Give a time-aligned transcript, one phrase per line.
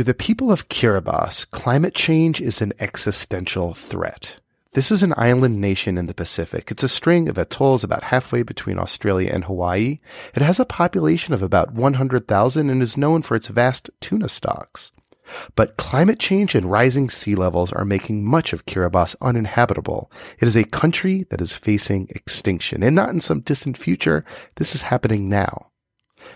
[0.00, 4.38] To the people of Kiribati, climate change is an existential threat.
[4.72, 6.70] This is an island nation in the Pacific.
[6.70, 10.00] It's a string of atolls about halfway between Australia and Hawaii.
[10.34, 14.90] It has a population of about 100,000 and is known for its vast tuna stocks.
[15.54, 20.10] But climate change and rising sea levels are making much of Kiribati uninhabitable.
[20.38, 24.24] It is a country that is facing extinction, and not in some distant future.
[24.56, 25.69] This is happening now.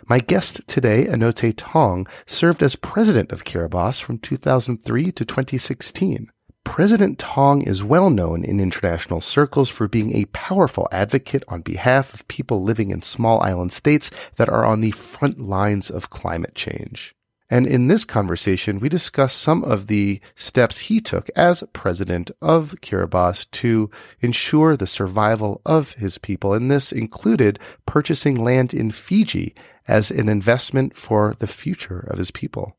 [0.06, 6.31] My guest today, Anote Tong, served as president of Kiribati from 2003 to 2016.
[6.64, 12.12] President Tong is well known in international circles for being a powerful advocate on behalf
[12.12, 16.55] of people living in small island states that are on the front lines of climate
[16.55, 17.14] change.
[17.50, 22.75] And in this conversation, we discuss some of the steps he took as president of
[22.81, 26.55] Kiribati to ensure the survival of his people.
[26.55, 29.55] And this included purchasing land in Fiji
[29.87, 32.77] as an investment for the future of his people.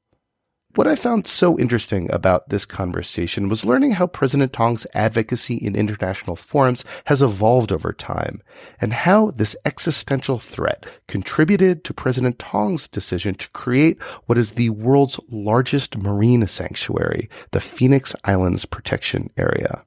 [0.76, 5.74] What I found so interesting about this conversation was learning how President Tong's advocacy in
[5.74, 8.44] international forums has evolved over time
[8.82, 14.70] and how this existential threat contributed to President Tong's decision to create what is the
[14.70, 19.86] world's largest marine sanctuary, the Phoenix Islands Protection Area.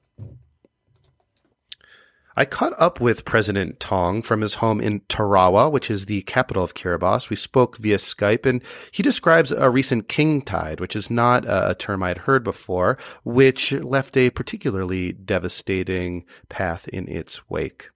[2.39, 6.63] I caught up with President Tong from his home in Tarawa, which is the capital
[6.63, 7.29] of Kiribati.
[7.29, 11.75] We spoke via Skype, and he describes a recent king tide, which is not a
[11.77, 17.89] term I'd heard before, which left a particularly devastating path in its wake.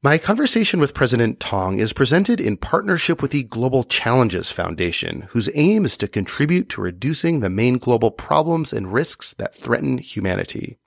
[0.00, 5.50] My conversation with President Tong is presented in partnership with the Global Challenges Foundation, whose
[5.54, 10.78] aim is to contribute to reducing the main global problems and risks that threaten humanity.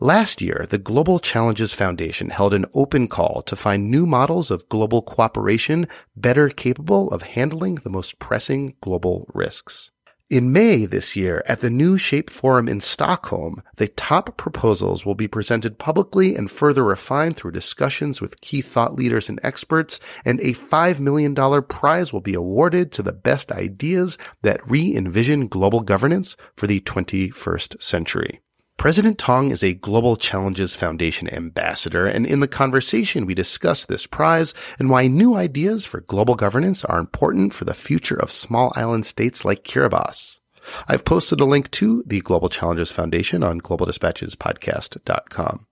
[0.00, 4.68] Last year, the Global Challenges Foundation held an open call to find new models of
[4.68, 5.86] global cooperation
[6.16, 9.92] better capable of handling the most pressing global risks.
[10.32, 15.14] In May this year, at the New Shape Forum in Stockholm, the top proposals will
[15.14, 20.40] be presented publicly and further refined through discussions with key thought leaders and experts, and
[20.40, 21.34] a $5 million
[21.64, 27.82] prize will be awarded to the best ideas that re-envision global governance for the 21st
[27.82, 28.40] century.
[28.82, 34.08] President Tong is a Global Challenges Foundation ambassador, and in the conversation we discuss this
[34.08, 38.72] prize and why new ideas for global governance are important for the future of small
[38.74, 40.40] island states like Kiribati.
[40.88, 45.66] I've posted a link to the Global Challenges Foundation on globaldispatchespodcast.com.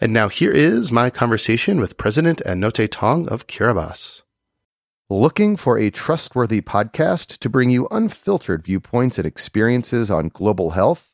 [0.00, 4.22] And now here is my conversation with President Anote Tong of Kiribati.
[5.10, 11.13] Looking for a trustworthy podcast to bring you unfiltered viewpoints and experiences on global health?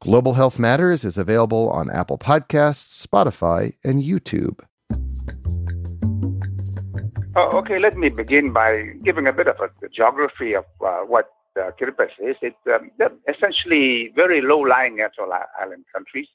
[0.00, 4.60] Global Health Matters is available on Apple Podcasts, Spotify, and YouTube.
[7.34, 11.30] Oh, okay, let me begin by giving a bit of a, geography of uh, what
[11.58, 12.36] uh, Kiribati is.
[12.42, 12.92] It's um,
[13.28, 16.28] essentially very low-lying atoll island countries,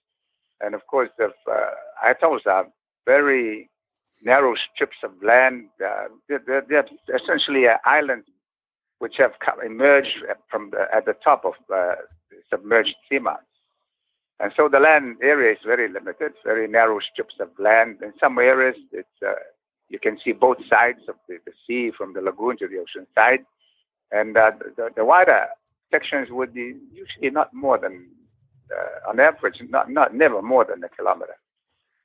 [0.59, 1.69] and of course, the uh,
[2.05, 2.67] atolls are
[3.05, 3.69] very
[4.21, 5.69] narrow strips of land.
[5.81, 6.85] Uh, they're, they're,
[7.15, 8.27] essentially islands
[8.99, 10.17] which have come, emerged
[10.51, 11.95] from the, at the top of uh,
[12.49, 13.52] submerged seamounts.
[14.43, 17.99] And so the land area is very limited, very narrow strips of land.
[18.01, 19.35] In some areas, it's uh,
[19.87, 23.07] you can see both sides of the, the, sea from the lagoon to the ocean
[23.15, 23.45] side.
[24.11, 25.45] And uh, the, the, wider
[25.91, 28.05] sections would be usually not more than,
[28.69, 31.37] uh, on average, not, not never more than a kilometer.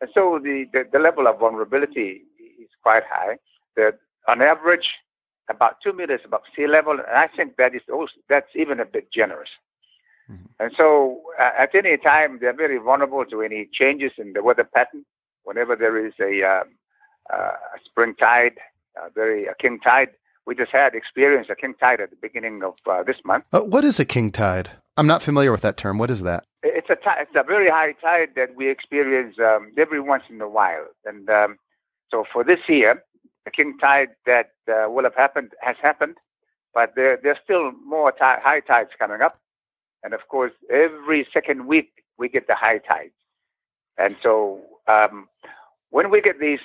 [0.01, 3.39] And so the, the, the level of vulnerability is quite high.
[3.75, 3.99] The,
[4.29, 4.87] on average,
[5.51, 8.85] about two meters above sea level, and I think that is also that's even a
[8.85, 9.49] bit generous.
[10.31, 10.47] Mm-hmm.
[10.61, 14.65] And so uh, at any time, they're very vulnerable to any changes in the weather
[14.65, 15.05] pattern.
[15.45, 16.69] Whenever there is a, um,
[17.33, 18.59] uh, a spring tide,
[18.97, 20.11] uh, very a king tide,
[20.47, 23.45] we just had experienced a king tide at the beginning of uh, this month.
[23.53, 24.71] Uh, what is a king tide?
[24.97, 25.99] I'm not familiar with that term.
[25.99, 26.45] What is that?
[26.63, 30.41] It's a t- it's a very high tide that we experience um, every once in
[30.41, 31.57] a while, and um,
[32.11, 33.03] so for this year,
[33.45, 36.17] the king tide that uh, will have happened has happened,
[36.75, 39.39] but there there's still more t- high tides coming up,
[40.03, 43.15] and of course, every second week we get the high tides,
[43.97, 45.29] and so um,
[45.91, 46.61] when we get these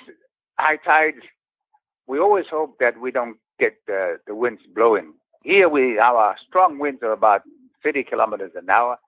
[0.58, 1.22] high tides,
[2.06, 5.14] we always hope that we don't get the, the winds blowing.
[5.42, 7.42] Here we our strong winds are about
[7.82, 8.98] 30 kilometers an hour.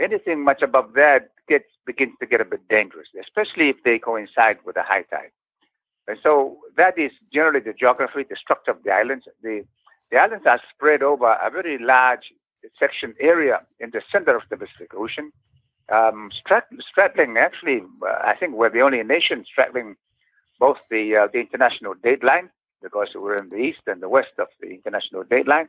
[0.00, 4.58] Anything much above that gets begins to get a bit dangerous, especially if they coincide
[4.64, 5.32] with a high tide.
[6.06, 9.26] And so that is generally the geography, the structure of the islands.
[9.42, 9.64] The,
[10.10, 12.32] the islands are spread over a very large
[12.78, 15.32] section area in the center of the Pacific Ocean.
[15.90, 16.30] Um,
[16.88, 19.96] straddling, actually, uh, I think we're the only nation straddling
[20.58, 22.50] both the uh, the international date line
[22.82, 25.68] because we're in the east and the west of the international date line,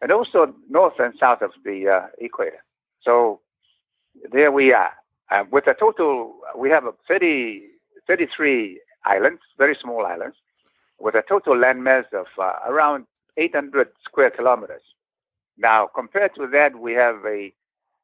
[0.00, 2.64] and also north and south of the uh, equator.
[3.02, 3.40] So
[4.30, 4.92] there we are.
[5.50, 7.62] With a total, we have a 30,
[8.06, 10.36] 33 islands, very small islands,
[10.98, 13.06] with a total landmass of uh, around
[13.36, 14.82] 800 square kilometers.
[15.58, 17.52] Now, compared to that, we have a,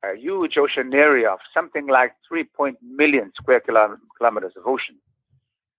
[0.05, 2.47] a huge ocean area of something like 3
[2.83, 4.97] million square kilometers of ocean.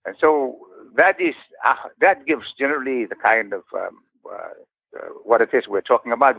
[0.06, 0.57] And so
[0.95, 1.36] that is
[1.66, 6.12] uh, that gives generally the kind of um, uh, uh, what it is we're talking
[6.12, 6.38] about.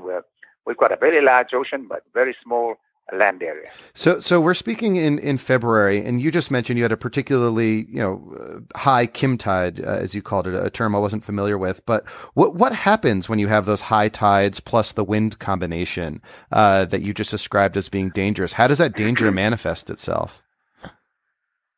[0.67, 2.77] We've got a very large ocean, but very small
[3.17, 3.71] land area.
[3.95, 7.87] So, so we're speaking in, in February, and you just mentioned you had a particularly
[7.89, 11.25] you know uh, high king tide, uh, as you called it, a term I wasn't
[11.25, 11.85] familiar with.
[11.87, 16.23] But what what happens when you have those high tides plus the wind combination
[16.53, 18.53] uh, that you just described as being dangerous?
[18.53, 20.43] How does that danger manifest itself?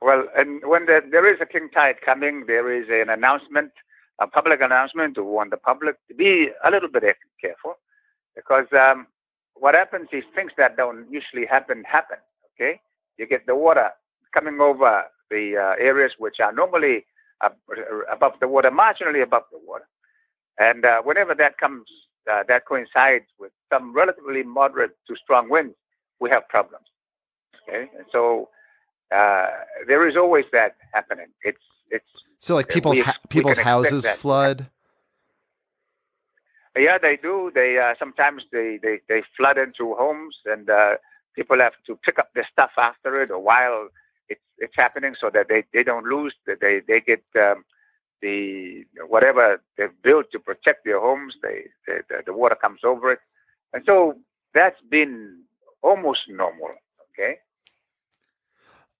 [0.01, 3.71] Well, and when the, there is a king tide coming, there is an announcement,
[4.21, 7.05] a public announcement to warn the public to be a little bit
[7.41, 7.75] careful,
[8.35, 9.07] because um,
[9.63, 12.17] what happens is things that don't usually happen happen.
[12.51, 12.81] Okay,
[13.17, 13.91] you get the water
[14.35, 17.07] coming over the uh, areas which are normally
[18.13, 19.87] above the water, marginally above the water,
[20.59, 21.87] and uh, whenever that comes,
[22.31, 25.77] uh, that coincides with some relatively moderate to strong winds,
[26.19, 26.87] we have problems.
[27.63, 28.49] Okay, and so
[29.15, 29.47] uh,
[29.87, 31.29] there is always that happening.
[31.45, 34.67] It's it's so like people's we, ha- people's houses flood.
[36.77, 37.51] Yeah, they do.
[37.55, 40.95] They uh, sometimes they, they, they flood into homes, and uh,
[41.37, 43.89] people have to pick up their stuff after it, or while
[44.29, 46.35] it's it's happening, so that they, they don't lose.
[46.47, 47.65] That they they get um,
[48.23, 51.35] the whatever they've built to protect their homes.
[51.43, 53.19] They, they the, the water comes over it,
[53.75, 54.15] and so
[54.55, 55.43] that's been
[55.83, 56.71] almost normal.
[57.13, 57.37] Okay.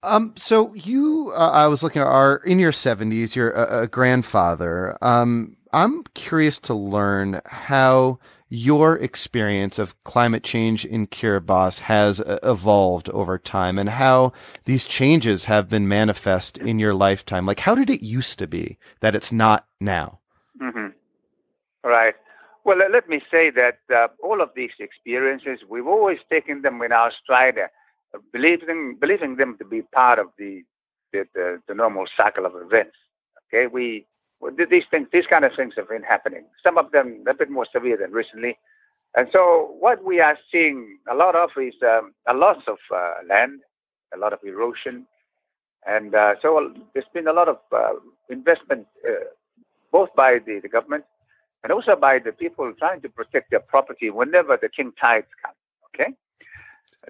[0.03, 3.35] Um, so you, uh, I was looking at are in your seventies.
[3.35, 4.97] You're a, a grandfather.
[5.01, 12.37] Um, I'm curious to learn how your experience of climate change in Kiribati has uh,
[12.43, 14.33] evolved over time and how
[14.65, 17.45] these changes have been manifest in your lifetime.
[17.47, 20.19] Like, how did it used to be that it's not now?
[20.61, 20.89] Mm-hmm.
[21.83, 22.13] Right.
[22.63, 26.91] Well, let me say that uh, all of these experiences, we've always taken them in
[26.91, 30.61] our stride, uh, believing, believing them to be part of the,
[31.11, 32.95] the, the, the normal cycle of events.
[33.47, 34.05] Okay, we
[34.51, 36.45] these things, these kind of things have been happening.
[36.63, 38.57] Some of them a bit more severe than recently.
[39.15, 43.13] And so what we are seeing a lot of is um, a loss of uh,
[43.29, 43.61] land,
[44.13, 45.05] a lot of erosion.
[45.85, 47.93] And uh, so there's been a lot of uh,
[48.29, 49.25] investment, uh,
[49.91, 51.05] both by the, the government
[51.63, 55.53] and also by the people trying to protect their property whenever the king tides come.
[55.93, 56.13] Okay.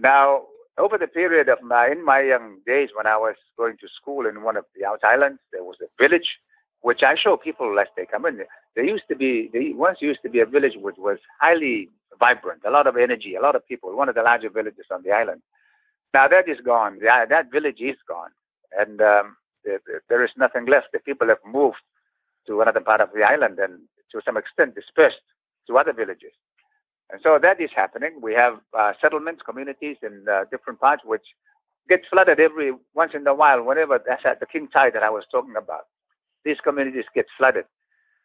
[0.01, 0.43] Now,
[0.77, 4.25] over the period of my, in my young days when I was going to school
[4.25, 6.37] in one of the out islands, there was a village
[6.83, 8.41] which I show people as they come in.
[8.75, 12.61] There used to be, there once used to be a village which was highly vibrant,
[12.67, 15.11] a lot of energy, a lot of people, one of the larger villages on the
[15.11, 15.41] island.
[16.13, 16.99] Now that is gone.
[17.01, 18.31] That, that village is gone.
[18.77, 20.87] And um, there, there is nothing left.
[20.91, 21.77] The people have moved
[22.47, 23.79] to another part of the island and
[24.11, 25.23] to some extent dispersed
[25.67, 26.33] to other villages.
[27.11, 28.19] And so that is happening.
[28.21, 31.23] We have uh, settlements, communities in uh, different parts which
[31.87, 35.09] get flooded every once in a while, whenever that's at the king tide that I
[35.09, 35.85] was talking about
[36.45, 37.65] these communities get flooded,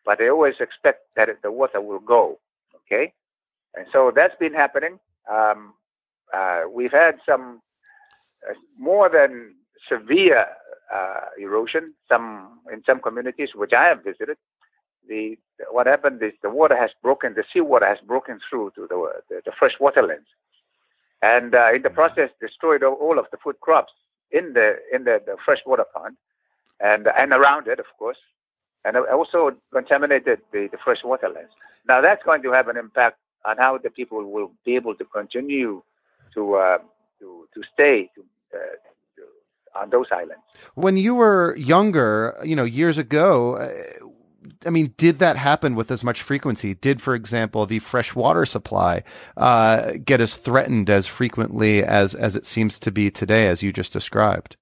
[0.05, 2.39] but they always expect that the water will go.
[2.85, 3.13] Okay,
[3.75, 4.99] and so that's been happening.
[5.31, 5.75] Um,
[6.35, 7.61] uh, we've had some
[8.49, 9.55] uh, more than
[9.89, 10.47] severe
[10.93, 11.95] uh, erosion.
[12.09, 14.37] Some in some communities which I have visited.
[15.09, 15.37] The
[15.71, 17.35] what happened is the water has broken.
[17.35, 20.29] The seawater has broken through to the the, the freshwater lands,
[21.23, 23.93] and uh, in the process destroyed all of the food crops
[24.31, 26.17] in the in the, the freshwater pond
[26.81, 28.19] and and around it, of course,
[28.85, 31.53] and also contaminated the, the fresh water lands.
[31.89, 35.05] Now that's going to have an impact on how the people will be able to
[35.05, 35.83] continue
[36.35, 36.79] to uh,
[37.21, 38.23] to to stay to,
[38.55, 40.43] uh, on those islands.
[40.75, 43.57] When you were younger, you know, years ago.
[43.57, 43.73] Uh,
[44.65, 46.75] I mean, did that happen with as much frequency?
[46.75, 49.03] Did, for example, the fresh water supply
[49.37, 53.73] uh, get as threatened as frequently as as it seems to be today, as you
[53.73, 54.57] just described?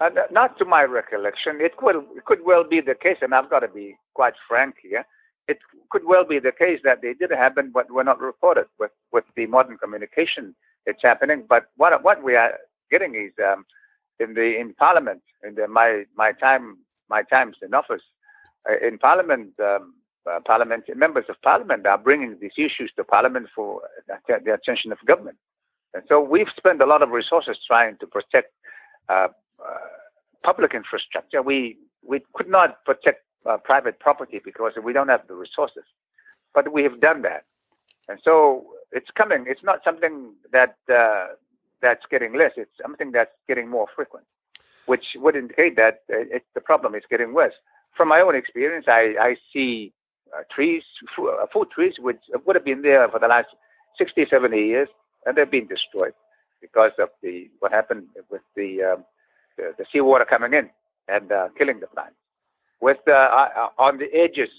[0.00, 1.58] Uh, not to my recollection.
[1.60, 4.76] It could it could well be the case, and I've got to be quite frank
[4.82, 5.06] here.
[5.46, 5.58] It
[5.90, 9.24] could well be the case that they did happen, but were not reported with with
[9.36, 10.56] the modern communication.
[10.84, 12.54] It's happening, but what what we are
[12.90, 13.64] getting is um,
[14.18, 18.02] in the in Parliament in the, my my time my times in office
[18.68, 19.52] uh, in Parliament.
[19.60, 19.94] Um,
[20.26, 23.82] uh, parliament members of Parliament are bringing these issues to Parliament for
[24.26, 25.36] the attention of government,
[25.92, 28.50] and so we've spent a lot of resources trying to protect
[29.10, 29.28] uh,
[30.42, 31.42] public infrastructure.
[31.42, 35.84] We we could not protect uh, private property because we don't have the resources,
[36.54, 37.44] but we have done that,
[38.08, 39.44] and so it's coming.
[39.48, 41.28] It's not something that uh,
[41.82, 42.52] that's getting less.
[42.56, 44.26] It's something that's getting more frequent,
[44.86, 47.54] which would indicate that it, the problem is getting worse.
[47.96, 49.92] From my own experience, I, I see
[50.36, 50.82] uh, trees,
[51.52, 53.48] food trees, which would have been there for the last
[53.98, 54.88] 60, 70 years,
[55.24, 56.14] and they've been destroyed
[56.60, 59.04] because of the what happened with the um,
[59.56, 60.70] the, the seawater coming in
[61.08, 62.16] and uh, killing the plants.
[62.80, 64.50] With uh, uh, on the edges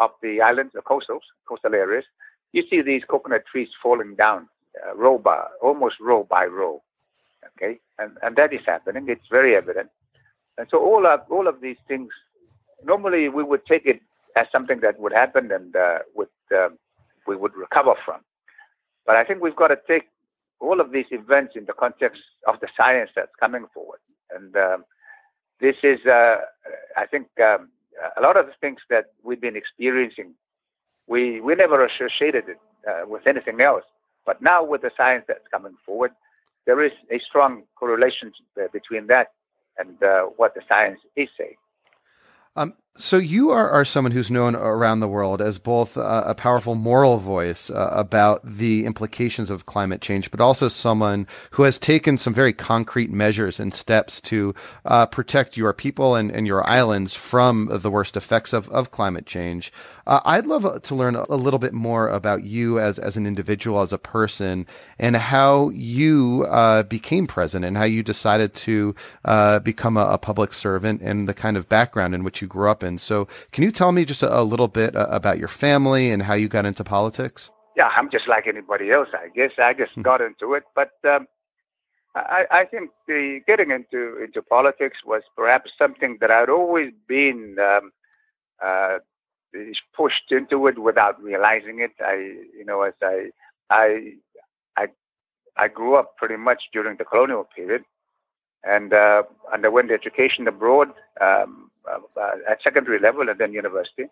[0.00, 2.04] of the islands, the coastals, coastal areas,
[2.52, 4.48] you see these coconut trees falling down
[4.84, 6.82] uh, row by almost row by row.
[7.56, 9.06] Okay, and and that is happening.
[9.08, 9.88] It's very evident.
[10.58, 12.10] And so all of all of these things,
[12.84, 14.00] normally we would take it
[14.36, 16.78] as something that would happen and uh, would um,
[17.26, 18.20] we would recover from.
[19.06, 20.08] But I think we've got to take
[20.60, 24.00] all of these events in the context of the science that's coming forward.
[24.34, 24.84] And um,
[25.60, 26.36] this is, uh,
[26.96, 27.70] I think, um,
[28.16, 30.34] a lot of the things that we've been experiencing,
[31.06, 32.58] we, we never associated it
[32.88, 33.84] uh, with anything else.
[34.24, 36.12] But now, with the science that's coming forward,
[36.66, 38.32] there is a strong correlation
[38.72, 39.28] between that
[39.78, 41.56] and uh, what the science is saying.
[42.56, 46.34] Um, so you are, are someone who's known around the world as both a, a
[46.34, 51.78] powerful moral voice uh, about the implications of climate change, but also someone who has
[51.78, 54.54] taken some very concrete measures and steps to
[54.84, 59.24] uh, protect your people and, and your islands from the worst effects of, of climate
[59.24, 59.72] change.
[60.06, 63.80] Uh, I'd love to learn a little bit more about you as, as an individual,
[63.80, 64.66] as a person,
[64.98, 68.94] and how you uh, became president and how you decided to
[69.24, 72.68] uh, become a, a public servant and the kind of background in which you grew
[72.68, 72.98] up in.
[72.98, 76.22] So, can you tell me just a, a little bit uh, about your family and
[76.22, 77.50] how you got into politics?
[77.76, 79.52] Yeah, I'm just like anybody else, I guess.
[79.58, 80.02] I just hmm.
[80.02, 81.26] got into it, but um,
[82.14, 87.56] I, I think the getting into into politics was perhaps something that I'd always been
[87.58, 87.92] um,
[88.62, 88.98] uh,
[89.96, 91.92] pushed into it without realizing it.
[92.00, 92.14] I,
[92.56, 93.30] you know, as I,
[93.70, 94.12] I,
[94.76, 94.86] I,
[95.56, 97.84] I grew up pretty much during the colonial period,
[98.64, 99.22] and uh,
[99.52, 100.88] underwent education abroad.
[101.20, 101.70] Um,
[102.50, 104.06] at secondary level and then university.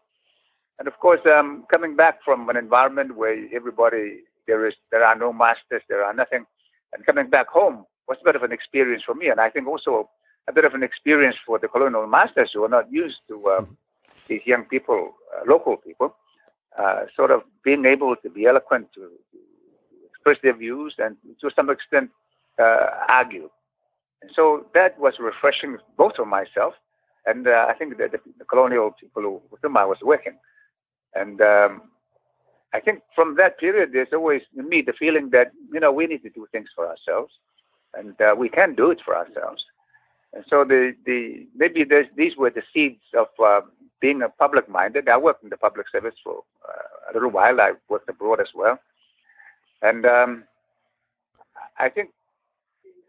[0.79, 5.17] And of course, um, coming back from an environment where everybody there is there are
[5.17, 6.47] no masters, there are nothing,
[6.93, 9.67] and coming back home was a bit of an experience for me, and I think
[9.67, 10.09] also
[10.49, 13.65] a bit of an experience for the colonial masters who are not used to uh,
[14.29, 16.17] these young people, uh, local people,
[16.79, 19.39] uh, sort of being able to be eloquent, to, to,
[20.09, 22.11] express their views, and to some extent
[22.59, 23.49] uh, argue.
[24.23, 26.75] And so that was refreshing both for myself
[27.29, 30.37] and uh, I think the, the, the, colonial people with whom I was working.
[31.15, 31.83] And um,
[32.73, 36.07] I think from that period, there's always in me the feeling that you know we
[36.07, 37.33] need to do things for ourselves,
[37.95, 39.63] and uh, we can do it for ourselves.
[40.33, 41.85] And so the the maybe
[42.17, 43.61] these were the seeds of uh,
[44.01, 45.09] being a public minded.
[45.09, 47.61] I worked in the public service for uh, a little while.
[47.61, 48.79] I worked abroad as well,
[49.83, 50.45] and um,
[51.79, 52.11] I think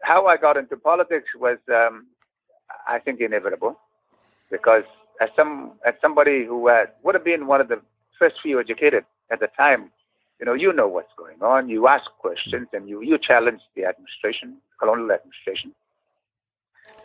[0.03, 2.07] how I got into politics was, um,
[2.87, 3.77] I think, inevitable
[4.49, 4.83] because
[5.21, 7.81] as some as somebody who had, would have been one of the
[8.17, 9.91] first few educated at the time,
[10.39, 11.69] you know, you know what's going on.
[11.69, 15.73] You ask questions and you you challenge the administration, colonial administration,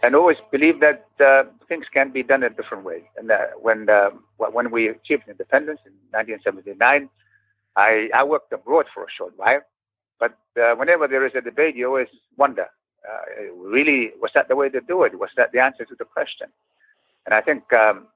[0.03, 3.05] and always believe that uh, things can be done a different way.
[3.17, 7.09] And uh, when uh, when we achieved independence in 1979,
[7.77, 9.61] I I worked abroad for a short while,
[10.21, 12.67] but uh, whenever there is a debate, you always wonder.
[13.07, 15.19] Uh, really, was that the way to do it?
[15.19, 16.49] Was that the answer to the question?
[17.27, 18.07] And I think um,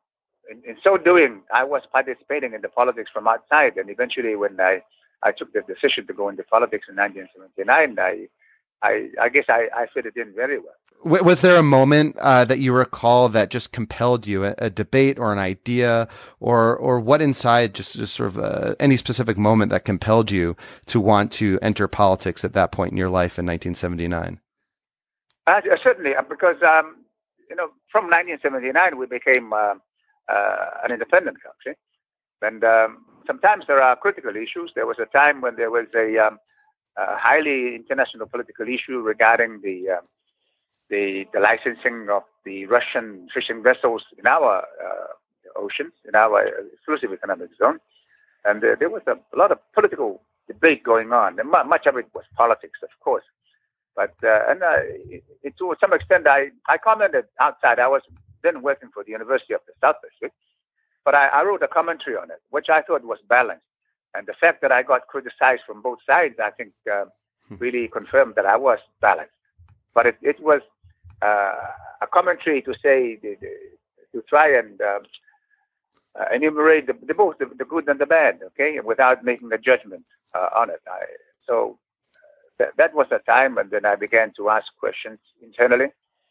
[0.51, 3.77] in, in, so doing, I was participating in the politics from outside.
[3.77, 4.83] And eventually, when I,
[5.23, 8.29] I took the decision to go into politics in 1979, I,
[8.83, 10.75] I, I guess I, I fit it in very well.
[11.05, 15.17] Was there a moment uh, that you recall that just compelled you, a, a, debate
[15.17, 16.09] or an idea,
[16.41, 20.57] or or what inside, just, just sort of uh, any specific moment that compelled you
[20.87, 24.41] to want to enter politics at that point in your life in 1979?
[25.47, 26.97] Uh, certainly, uh, because um,
[27.51, 29.75] you know, from 1979 we became uh,
[30.29, 31.77] uh, an independent country,
[32.43, 34.73] and um, sometimes there are critical issues.
[34.75, 36.39] There was a time when there was a, um,
[36.97, 40.07] a highly international political issue regarding the um,
[40.91, 47.13] the, the licensing of the Russian fishing vessels in our uh, oceans, in our exclusive
[47.13, 47.79] economic zone.
[48.45, 51.39] And uh, there was a, a, lot of political debate going on.
[51.39, 53.25] And much of it was politics, of course.
[53.99, 54.79] But uh, and uh,
[55.11, 57.81] it, it, to some extent, I, I commented outside.
[57.81, 58.03] I was
[58.45, 60.33] then working for the University of the South Pacific,
[61.05, 63.65] but I, I wrote a commentary on it, which I thought was balanced.
[64.15, 67.07] And the fact that I got criticized from both sides, I think, uh,
[67.49, 67.57] hmm.
[67.57, 69.35] really confirmed that I was balanced.
[69.95, 70.61] But it, it was
[71.21, 71.57] uh,
[72.01, 73.51] a commentary to say the, the,
[74.13, 75.03] to try and um,
[76.21, 79.59] uh, enumerate the, the both the, the, good and the bad, okay, without making a
[79.59, 80.05] judgment
[80.37, 80.83] uh, on it.
[80.87, 81.01] I,
[81.45, 81.81] so
[82.59, 85.89] that, that was the time, and then I began to ask questions internally.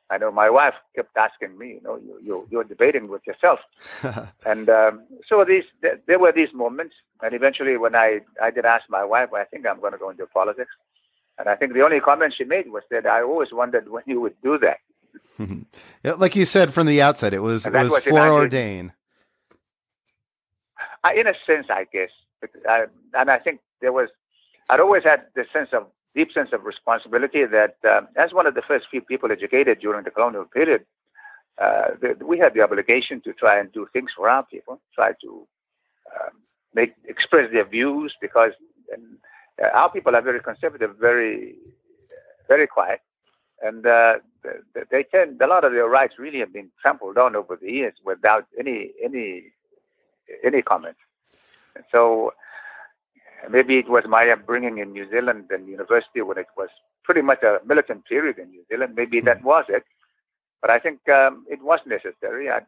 [0.09, 3.59] I know my wife kept asking me, you know, you, you, you're debating with yourself.
[4.45, 6.95] and um, so these, th- there were these moments.
[7.21, 10.09] And eventually, when I, I did ask my wife, I think I'm going to go
[10.09, 10.71] into politics.
[11.37, 14.21] And I think the only comment she made was that I always wondered when you
[14.21, 14.77] would do that.
[16.19, 18.93] like you said from the outset, it was it was, was foreordained.
[21.03, 22.09] Uh, in a sense, I guess,
[22.67, 24.09] I, and I think there was.
[24.69, 25.87] I'd always had the sense of
[26.19, 30.03] deep sense of responsibility that, uh, as one of the first few people educated during
[30.03, 30.81] the colonial period,
[31.63, 35.09] uh, the, we had the obligation to try and do things for our people, try
[35.23, 35.31] to
[36.15, 36.33] um,
[36.79, 38.53] make express their views because.
[38.93, 39.03] And,
[39.61, 41.55] uh, our people are very conservative, very,
[42.47, 43.01] very quiet,
[43.61, 44.13] and uh,
[44.91, 47.95] they tend a lot of their rights really have been trampled on over the years
[48.05, 49.51] without any any
[50.43, 50.97] any comment.
[51.75, 52.33] And so
[53.49, 56.69] maybe it was my upbringing in New Zealand and university when it was
[57.03, 58.93] pretty much a militant period in New Zealand.
[58.95, 59.83] Maybe that was it,
[60.61, 62.49] but I think um, it was necessary.
[62.49, 62.61] I,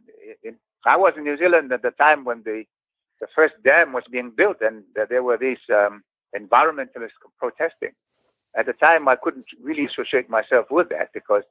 [0.43, 0.55] in,
[0.85, 2.63] I was in New Zealand at the time when the
[3.21, 6.03] the first dam was being built, and there were these um,
[6.33, 7.91] environmentalists protesting.
[8.55, 11.43] At the time, I couldn't really associate myself with that because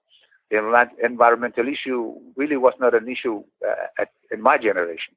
[0.50, 5.14] the environmental issue really was not an issue uh, at, in my generation.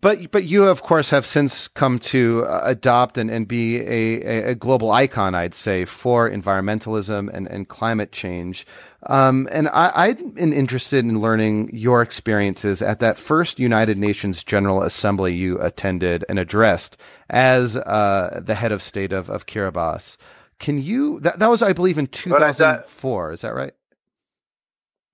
[0.00, 4.50] But but you of course have since come to uh, adopt and, and be a,
[4.50, 8.66] a global icon, I'd say, for environmentalism and, and climate change.
[9.06, 14.82] Um, and I, am interested in learning your experiences at that first United Nations General
[14.82, 16.98] Assembly you attended and addressed
[17.30, 20.16] as uh, the head of state of, of Kiribati.
[20.58, 21.18] Can you?
[21.20, 23.32] That, that was, I believe, in 2004.
[23.32, 23.72] Is that right?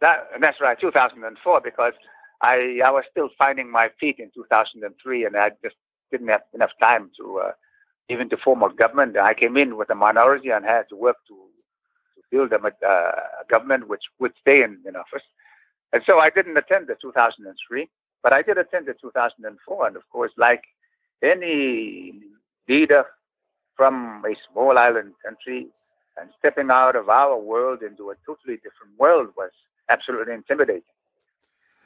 [0.01, 1.61] That that's right, 2004.
[1.61, 1.93] Because
[2.43, 5.77] I I was still finding my feet in 2003, and I just
[6.11, 7.53] didn't have enough time to uh,
[8.09, 9.17] even to form a government.
[9.17, 13.11] I came in with a minority and had to work to to build a, uh,
[13.49, 15.23] government which would stay in, in office.
[15.93, 17.89] And so I didn't attend the 2003,
[18.23, 19.87] but I did attend the 2004.
[19.87, 20.63] And of course, like
[21.23, 22.21] any
[22.69, 23.05] leader
[23.77, 25.69] from a small island country
[26.17, 29.51] and stepping out of our world into a totally different world was
[29.91, 30.96] absolutely intimidating.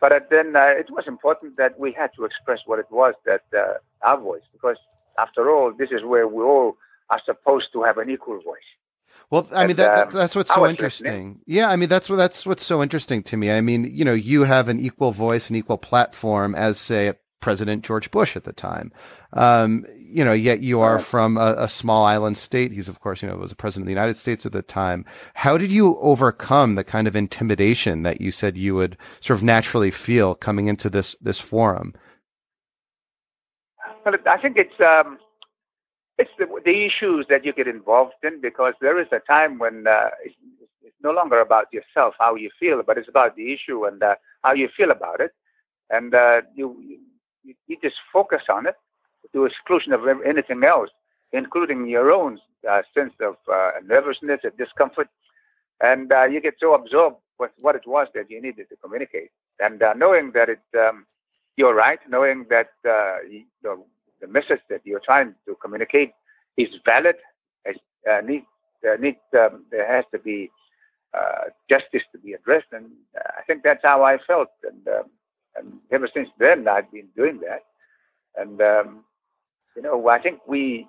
[0.00, 3.42] But then uh, it was important that we had to express what it was that
[3.56, 4.76] uh, our voice, because
[5.18, 6.76] after all, this is where we all
[7.10, 8.70] are supposed to have an equal voice.
[9.30, 11.06] Well, I mean that, um, that's what's so interesting.
[11.06, 11.40] Listening.
[11.46, 13.50] Yeah, I mean that's what that's what's so interesting to me.
[13.50, 17.84] I mean, you know, you have an equal voice, an equal platform as say President
[17.84, 18.92] George Bush at the time.
[19.32, 22.72] Um, you know, yet you are from a, a, small island state.
[22.72, 25.04] He's, of course, you know, was a president of the United States at the time.
[25.34, 29.42] How did you overcome the kind of intimidation that you said you would sort of
[29.44, 31.94] naturally feel coming into this this forum?
[34.04, 35.18] Well, I think it's um,
[36.18, 39.86] it's the, the, issues that you get involved in because there is a time when
[39.86, 40.34] uh, it's,
[40.82, 44.14] it's, no longer about yourself, how you feel, but it's about the issue and uh,
[44.42, 45.32] how you feel about it,
[45.88, 46.98] and uh, you
[47.42, 48.74] you, you just focus on it
[49.32, 50.90] to exclusion of anything else,
[51.32, 55.08] including your own uh, sense of uh, nervousness and discomfort.
[55.80, 59.30] And uh, you get so absorbed with what it was that you needed to communicate.
[59.58, 61.06] And uh, knowing that it, um,
[61.56, 63.86] you're right, knowing that uh, you know,
[64.20, 66.12] the message that you're trying to communicate
[66.56, 67.16] is valid,
[67.64, 67.76] is,
[68.10, 68.44] uh, need,
[68.98, 70.50] need, um, there has to be
[71.68, 72.66] justice to be addressed.
[72.72, 74.48] And I think that's how I felt.
[74.64, 75.04] And um,
[75.56, 77.62] and ever since then, I've been doing that.
[78.36, 79.04] And um,
[79.76, 80.86] you know, I think we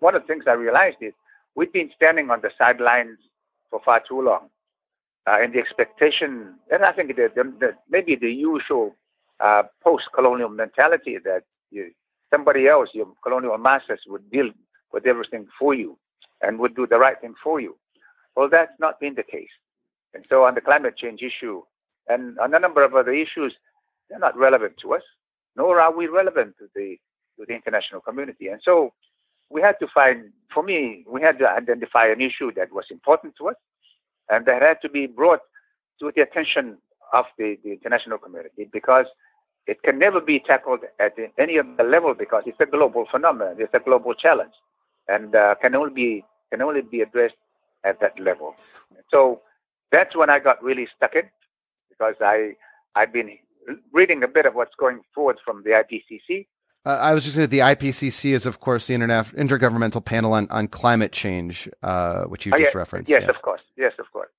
[0.00, 1.12] one of the things I realized is
[1.54, 3.18] we've been standing on the sidelines
[3.70, 4.48] for far too long.
[5.26, 8.96] Uh, and the expectation, and I think that, that maybe the usual
[9.40, 11.90] uh, post-colonial mentality that you,
[12.32, 14.50] somebody else, your colonial masters, would deal
[14.92, 15.98] with everything for you
[16.40, 17.76] and would do the right thing for you.
[18.36, 19.50] Well, that's not been the case.
[20.14, 21.62] And so on the climate change issue
[22.08, 23.54] and on a number of other issues,
[24.08, 25.02] they're not relevant to us,
[25.56, 26.96] nor are we relevant to the
[27.38, 28.48] to the international community.
[28.48, 28.92] And so
[29.50, 33.34] we had to find, for me, we had to identify an issue that was important
[33.38, 33.54] to us
[34.28, 35.40] and that had to be brought
[36.00, 36.78] to the attention
[37.12, 39.06] of the, the international community because
[39.66, 43.74] it can never be tackled at any other level because it's a global phenomenon, it's
[43.74, 44.52] a global challenge,
[45.08, 47.36] and uh, can only be can only be addressed
[47.84, 48.54] at that level.
[49.10, 49.42] So
[49.92, 51.28] that's when I got really stuck in
[51.98, 52.54] because I
[52.94, 53.38] I've been
[53.92, 56.46] reading a bit of what's going forward from the IPCC.
[56.86, 60.32] Uh, I was just saying that the IPCC is, of course, the Interna- Intergovernmental Panel
[60.32, 63.10] on, on Climate Change, uh, which you oh, just yes, referenced.
[63.10, 63.60] Yes, yes, of course.
[63.76, 64.30] Yes, of course.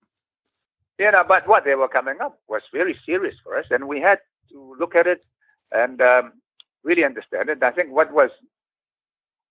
[0.98, 4.02] You know, but what they were coming up was very serious for us, and we
[4.02, 4.20] had
[4.52, 5.24] to look at it
[5.72, 6.34] and um,
[6.84, 7.62] really understand it.
[7.62, 8.32] I think what was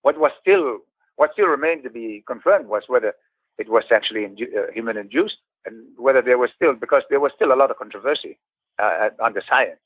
[0.02, 0.78] what was still
[1.16, 3.14] what still remained to be confirmed was whether
[3.58, 7.32] it was actually indu- uh, human induced and whether there was still because there was
[7.36, 8.38] still a lot of controversy
[8.82, 9.80] uh, on the science.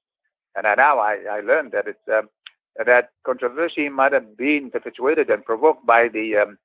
[0.54, 2.28] And now I, I learned that it's um,
[2.76, 6.58] that controversy might have been perpetuated and provoked by the um,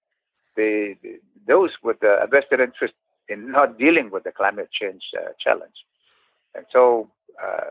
[0.55, 2.93] the, the, those with a vested interest
[3.29, 5.75] in not dealing with the climate change uh, challenge.
[6.55, 7.09] And so,
[7.43, 7.69] uh,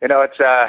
[0.00, 0.66] you know, it's uh,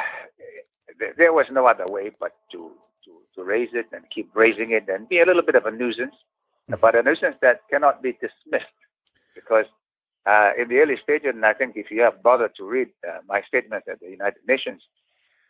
[1.17, 2.71] there was no other way but to,
[3.05, 5.71] to to raise it and keep raising it and be a little bit of a
[5.71, 6.15] nuisance,
[6.81, 8.77] but a nuisance that cannot be dismissed
[9.35, 9.65] because
[10.25, 13.19] uh, in the early stages, and I think if you have bothered to read uh,
[13.27, 14.81] my statements at the United Nations,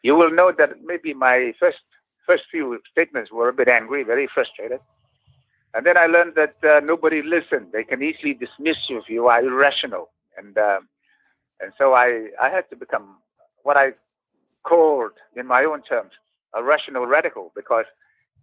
[0.01, 1.77] you will know that maybe my first
[2.25, 4.79] first few statements were a bit angry, very frustrated.
[5.73, 7.67] And then I learned that uh, nobody listened.
[7.73, 10.09] They can easily dismiss you if you are irrational.
[10.37, 10.79] And uh,
[11.59, 13.17] and so I, I had to become
[13.63, 13.91] what I
[14.63, 16.11] called, in my own terms,
[16.53, 17.85] a rational radical, because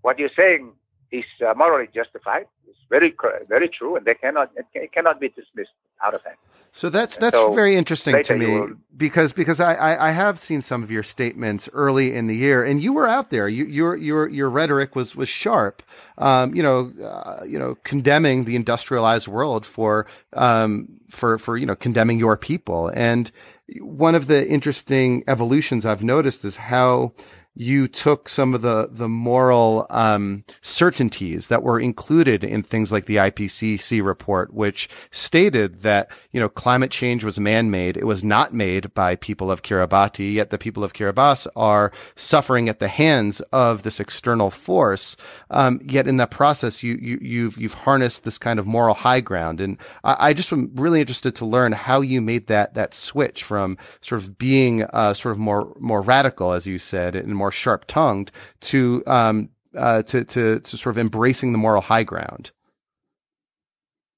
[0.03, 0.73] what you're saying
[1.13, 2.47] is uh, morally justified.
[2.69, 3.15] It's very
[3.49, 5.71] very true, and they cannot it cannot be dismissed
[6.05, 6.37] out of hand.
[6.73, 10.39] So that's that's so very interesting to me will, because because I, I, I have
[10.39, 13.49] seen some of your statements early in the year, and you were out there.
[13.49, 15.83] You, your your your rhetoric was was sharp.
[16.19, 21.67] Um, you know, uh, you know, condemning the industrialized world for um, for for you
[21.67, 22.93] know condemning your people.
[22.95, 23.33] And
[23.81, 27.13] one of the interesting evolutions I've noticed is how
[27.55, 33.07] you took some of the the moral um, certainties that were included in things like
[33.07, 37.97] the IPCC report, which stated that you know climate change was man made.
[37.97, 40.35] It was not made by people of Kiribati.
[40.35, 45.17] Yet the people of Kiribati are suffering at the hands of this external force.
[45.51, 49.21] Um, yet in that process, you, you you've you've harnessed this kind of moral high
[49.21, 52.95] ground, and I, I just am really interested to learn how you made that that
[52.95, 57.40] switch from sort of being uh, sort of more more radical, as you said, and
[57.41, 58.31] more sharp tongued
[58.71, 62.53] to um, uh, to, to to sort of embracing the moral high ground.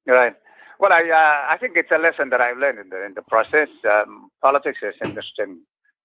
[0.07, 0.35] Right.
[0.81, 3.23] Well, I uh, I think it's a lesson that I've learned in the in the
[3.23, 3.69] process.
[3.95, 5.61] Um, politics is an interesting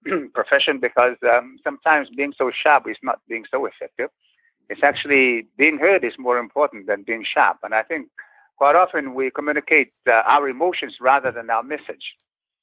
[0.34, 4.10] profession because um, sometimes being so sharp is not being so effective.
[4.70, 8.10] It's actually being heard is more important than being sharp, and I think
[8.58, 12.06] quite often we communicate uh, our emotions rather than our message,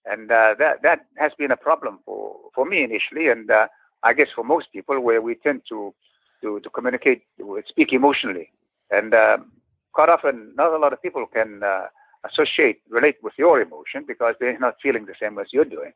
[0.05, 3.67] and uh, that that has been a problem for for me initially, and uh,
[4.05, 5.95] I guess for most people, where we tend to
[6.43, 7.23] to, to communicate,
[7.67, 8.51] speak emotionally,
[8.91, 9.53] and um,
[9.93, 11.87] quite often, not a lot of people can uh,
[12.29, 15.93] associate, relate with your emotion because they're not feeling the same as you're doing.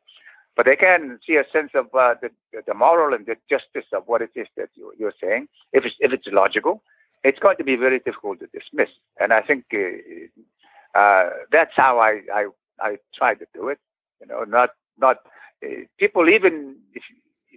[0.55, 2.29] But they can see a sense of uh, the,
[2.65, 5.47] the moral and the justice of what it is that you, you're saying.
[5.71, 6.83] If it's, if it's logical,
[7.23, 8.89] it's going to be very difficult to dismiss.
[9.19, 12.47] And I think uh, uh, that's how I, I
[12.81, 13.79] I try to do it.
[14.21, 15.17] You know, not not
[15.63, 17.03] uh, people even if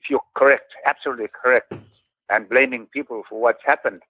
[0.02, 1.72] if you're correct, absolutely correct,
[2.28, 4.02] and blaming people for what's happened,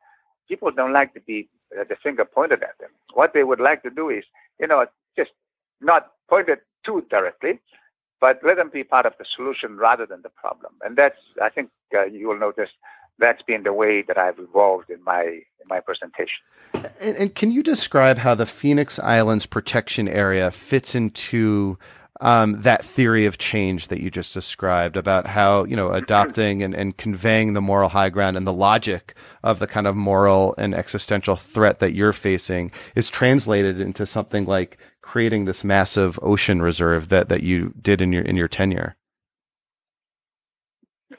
[0.49, 2.91] people don't like to be uh, the finger pointed at them.
[3.15, 4.25] What they would like to do is,
[4.61, 5.31] you know, just
[5.81, 7.61] not point it too directly,
[8.21, 10.73] but let them be part of the solution rather than the problem.
[10.83, 12.71] And that's, I think, uh, you will notice
[13.19, 16.41] that's been the way that I've evolved in my in my presentation.
[17.01, 21.79] And, and can you describe how the Phoenix Islands protection area fits into
[22.21, 26.75] um, that theory of change that you just described about how you know adopting and,
[26.75, 30.75] and conveying the moral high ground and the logic of the kind of moral and
[30.75, 37.09] existential threat that you're facing is translated into something like creating this massive ocean reserve
[37.09, 38.97] that, that you did in your in your tenure.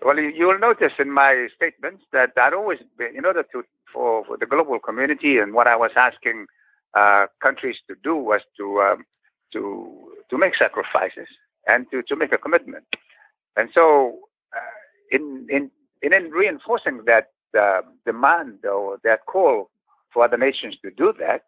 [0.06, 4.25] Well, you will notice in my statements that I'd always been, in order to for,
[4.25, 6.47] for the global community, and what I was asking
[6.93, 9.06] uh, countries to do was to um,
[9.53, 11.28] to to make sacrifices
[11.67, 12.86] and to, to make a commitment.
[13.56, 14.17] And so,
[14.58, 14.76] uh,
[15.12, 15.69] in in
[16.02, 19.69] in reinforcing that uh, demand or that call
[20.12, 21.41] for other nations to do that,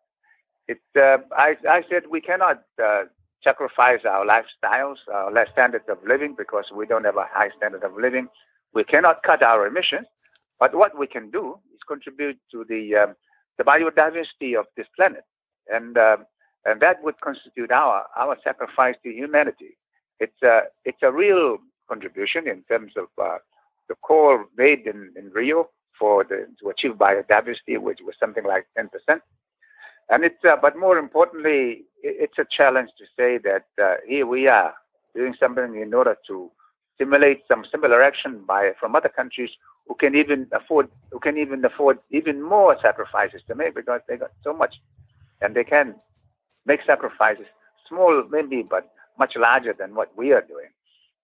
[0.68, 3.04] it uh, I I said we cannot uh,
[3.44, 7.94] sacrifice our lifestyles, our standards of living, because we don't have a high standard of
[7.98, 8.28] living.
[8.76, 10.08] We cannot cut our emissions,
[10.60, 13.16] but what we can do is contribute to the um,
[13.58, 15.26] the biodiversity of this planet,
[15.76, 16.26] and um,
[16.66, 19.78] and that would constitute our our sacrifice to humanity.
[20.20, 23.38] It's a it's a real contribution in terms of uh,
[23.88, 28.66] the call made in, in Rio for the to achieve biodiversity, which was something like
[28.76, 29.22] 10 percent.
[30.10, 34.48] And it's, uh, but more importantly, it's a challenge to say that uh, here we
[34.48, 34.74] are
[35.16, 36.52] doing something in order to
[36.96, 39.50] stimulate some similar action by from other countries
[39.88, 44.18] who can even afford who can even afford even more sacrifices to make because they
[44.18, 44.76] got so much,
[45.42, 45.96] and they can
[46.66, 47.46] make sacrifices
[47.88, 50.70] small maybe, but much larger than what we are doing.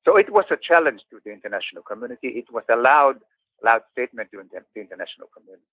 [0.05, 2.29] So it was a challenge to the international community.
[2.29, 3.17] It was a loud,
[3.63, 5.63] loud statement to the international community.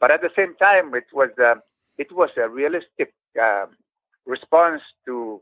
[0.00, 1.56] But at the same time, it was uh,
[1.98, 3.66] it was a realistic uh,
[4.26, 5.40] response to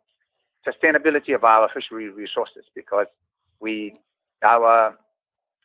[0.67, 3.07] sustainability of our fishery resources because
[3.61, 3.93] we
[4.43, 4.97] our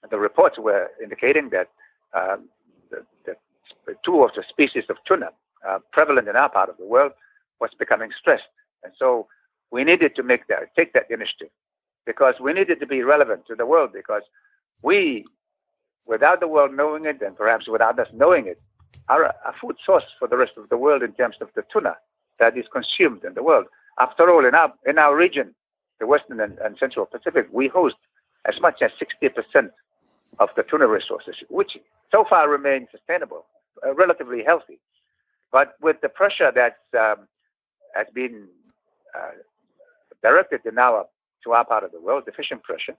[0.09, 1.69] the reports were indicating that
[2.13, 2.49] um,
[2.89, 3.35] the, the,
[4.03, 5.29] two of the species of tuna
[5.67, 7.11] uh, prevalent in our part of the world
[7.59, 8.43] was becoming stressed,
[8.83, 9.27] and so
[9.71, 11.49] we needed to make that take that initiative
[12.05, 14.23] because we needed to be relevant to the world because
[14.81, 15.25] we,
[16.07, 18.59] without the world knowing it, and perhaps without us knowing it,
[19.09, 21.95] are a food source for the rest of the world in terms of the tuna
[22.39, 23.65] that is consumed in the world.
[23.99, 25.53] After all, in our in our region,
[25.99, 27.95] the Western and, and Central Pacific, we host
[28.47, 29.69] as much as 60%
[30.39, 31.77] of the tuna resources, which
[32.11, 33.45] so far remain sustainable,
[33.85, 34.79] uh, relatively healthy.
[35.51, 37.27] But with the pressure that um,
[37.95, 38.47] has been
[39.15, 39.31] uh,
[40.23, 41.05] directed in our
[41.43, 42.95] to our part of the world, the fishing pressure,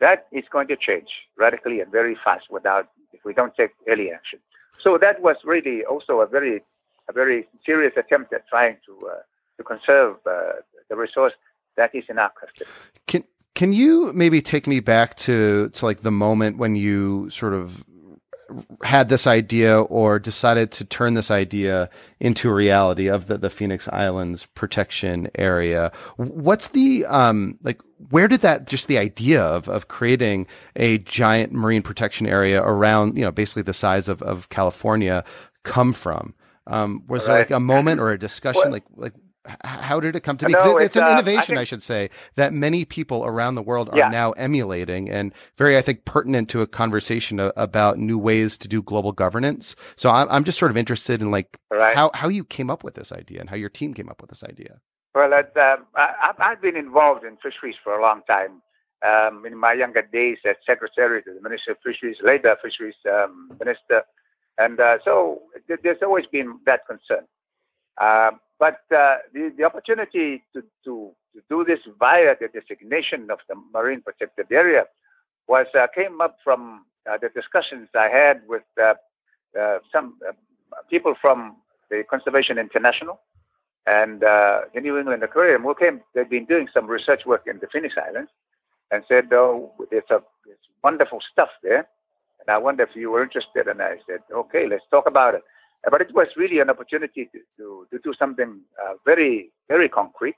[0.00, 1.08] that is going to change
[1.38, 4.38] radically and very fast without if we don't take early action.
[4.82, 6.62] So that was really also a very
[7.08, 9.14] a very serious attempt at trying to uh,
[9.56, 10.52] to conserve uh,
[10.88, 11.32] the resource
[11.76, 12.70] that is in our custody.
[13.06, 17.54] Can can you maybe take me back to to like the moment when you sort
[17.54, 17.84] of
[18.82, 21.88] had this idea or decided to turn this idea
[22.20, 25.92] into a reality of the, the Phoenix Islands protection area.
[26.16, 31.52] What's the, um, like, where did that, just the idea of, of creating a giant
[31.52, 35.24] marine protection area around, you know, basically the size of, of California
[35.62, 36.34] come from?
[36.66, 37.28] Um, was right.
[37.28, 38.70] there like a moment or a discussion?
[38.70, 39.14] Like, like,
[39.64, 40.52] how did it come to be?
[40.52, 43.56] No, it's, it's, an uh, innovation, I, think, I, should say, that many people around
[43.56, 44.08] the world are yeah.
[44.08, 48.82] now emulating and very, I think, pertinent to a conversation about new ways to do
[48.82, 49.74] global governance.
[49.96, 51.94] So I'm, I'm just sort of interested in like right.
[51.94, 54.30] how, how you came up with this idea and how your team came up with
[54.30, 54.80] this idea.
[55.14, 58.62] Well, uh, I, have been involved in fisheries for a long time.
[59.04, 63.50] Um, in my younger days as secretary to the Ministry of Fisheries, later fisheries um,
[63.58, 64.04] minister.
[64.58, 67.26] And uh, so there's always been that concern.
[68.00, 73.40] Um, but uh, the, the opportunity to, to, to do this via the designation of
[73.48, 74.84] the marine protected area
[75.48, 78.94] was uh, came up from uh, the discussions I had with uh,
[79.60, 80.34] uh, some uh,
[80.88, 81.56] people from
[81.90, 83.18] the Conservation International
[83.88, 86.00] and the New England Aquarium who came.
[86.14, 88.30] They've been doing some research work in the Phoenix Islands
[88.92, 91.88] and said, "Oh, there's a there's wonderful stuff there."
[92.38, 93.66] And I wonder if you were interested.
[93.66, 95.42] And I said, "Okay, let's talk about it."
[95.90, 100.36] But it was really an opportunity to, to, to do something uh, very, very concrete.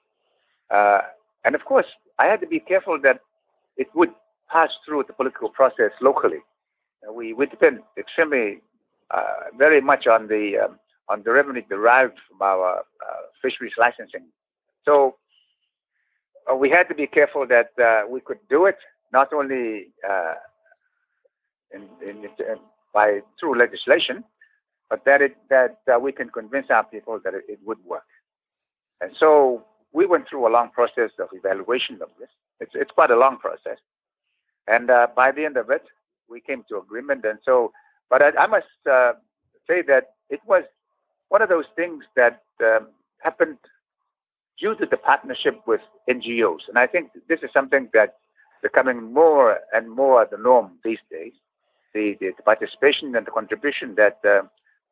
[0.71, 1.01] Uh,
[1.45, 1.87] and of course,
[2.19, 3.21] I had to be careful that
[3.77, 4.11] it would
[4.51, 6.39] pass through the political process locally.
[7.07, 8.61] Uh, we, we depend extremely,
[9.11, 10.79] uh, very much on the, um,
[11.11, 14.27] on the revenue derived from our uh, fisheries licensing.
[14.87, 15.17] So
[16.51, 17.71] uh, we had to be careful that
[18.09, 18.79] we could do it
[19.13, 19.89] not only
[21.75, 22.57] in, in, in,
[22.95, 24.25] by through legislation,
[24.95, 28.07] but that it that uh, we can convince our people that it, it, would work.
[29.01, 32.29] And so we went through a long process of evaluation of this.
[32.61, 33.79] It's it's quite a long process,
[34.69, 35.83] and uh, by the end of it,
[36.31, 37.25] we came to agreement.
[37.25, 37.73] And so,
[38.09, 39.15] but I, I must uh,
[39.69, 40.63] say that it was
[41.29, 42.87] one of those things that um,
[43.19, 43.59] happened
[44.61, 48.21] due to the partnership with NGOs, and I think this is something that's
[48.63, 51.33] becoming more and more the norm these days.
[51.95, 54.19] The, the, participation and the contribution that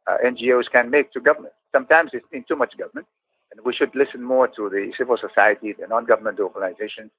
[0.06, 1.54] uh, NGOs can make to government.
[1.72, 3.06] Sometimes it's in too much government,
[3.50, 7.10] and we should listen more to the civil society, the non-government organizations,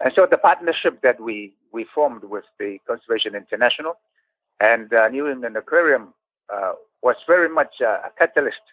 [0.00, 3.94] And so the partnership that we, we formed with the Conservation International
[4.58, 6.14] and uh, New England Aquarium
[6.52, 8.64] uh, was very much a catalyst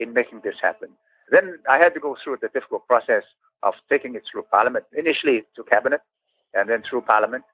[0.00, 0.90] in making this happen.
[1.30, 3.24] Then I had to go through the difficult process
[3.62, 6.00] of taking it through Parliament, initially to Cabinet,
[6.52, 7.44] and then through Parliament,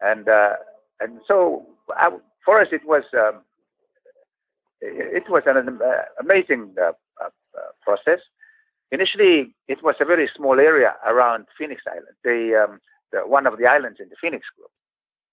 [0.00, 0.54] and uh,
[1.00, 2.10] and so I,
[2.44, 3.42] for us it was um,
[4.80, 6.92] it was an uh, amazing uh,
[7.24, 7.28] uh,
[7.82, 8.20] process.
[8.90, 12.80] Initially, it was a very small area around Phoenix Island, the, um,
[13.12, 14.70] the one of the islands in the Phoenix Group.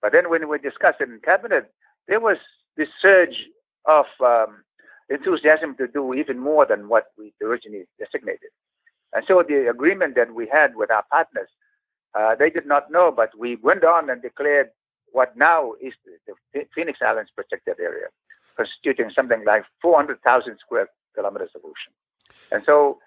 [0.02, 1.72] But then, when we discussed it in cabinet,
[2.08, 2.38] there was
[2.78, 3.46] this surge
[3.86, 4.64] of um,
[5.10, 8.50] enthusiasm to do even more than what we originally designated.
[9.14, 11.48] And so the agreement that we had with our partners,
[12.18, 14.70] uh, they did not know, but we went on and declared
[15.12, 15.94] what now is
[16.28, 18.08] the, the Phoenix Islands protected area,
[18.58, 21.94] constituting something like 400,000 square kilometers of ocean.
[22.52, 23.00] And so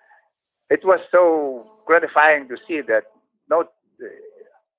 [0.70, 3.04] it was so gratifying to see that
[3.48, 3.68] note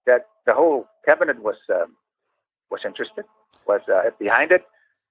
[0.05, 1.95] that the whole cabinet was um,
[2.71, 3.25] was interested,
[3.67, 4.63] was uh, behind it,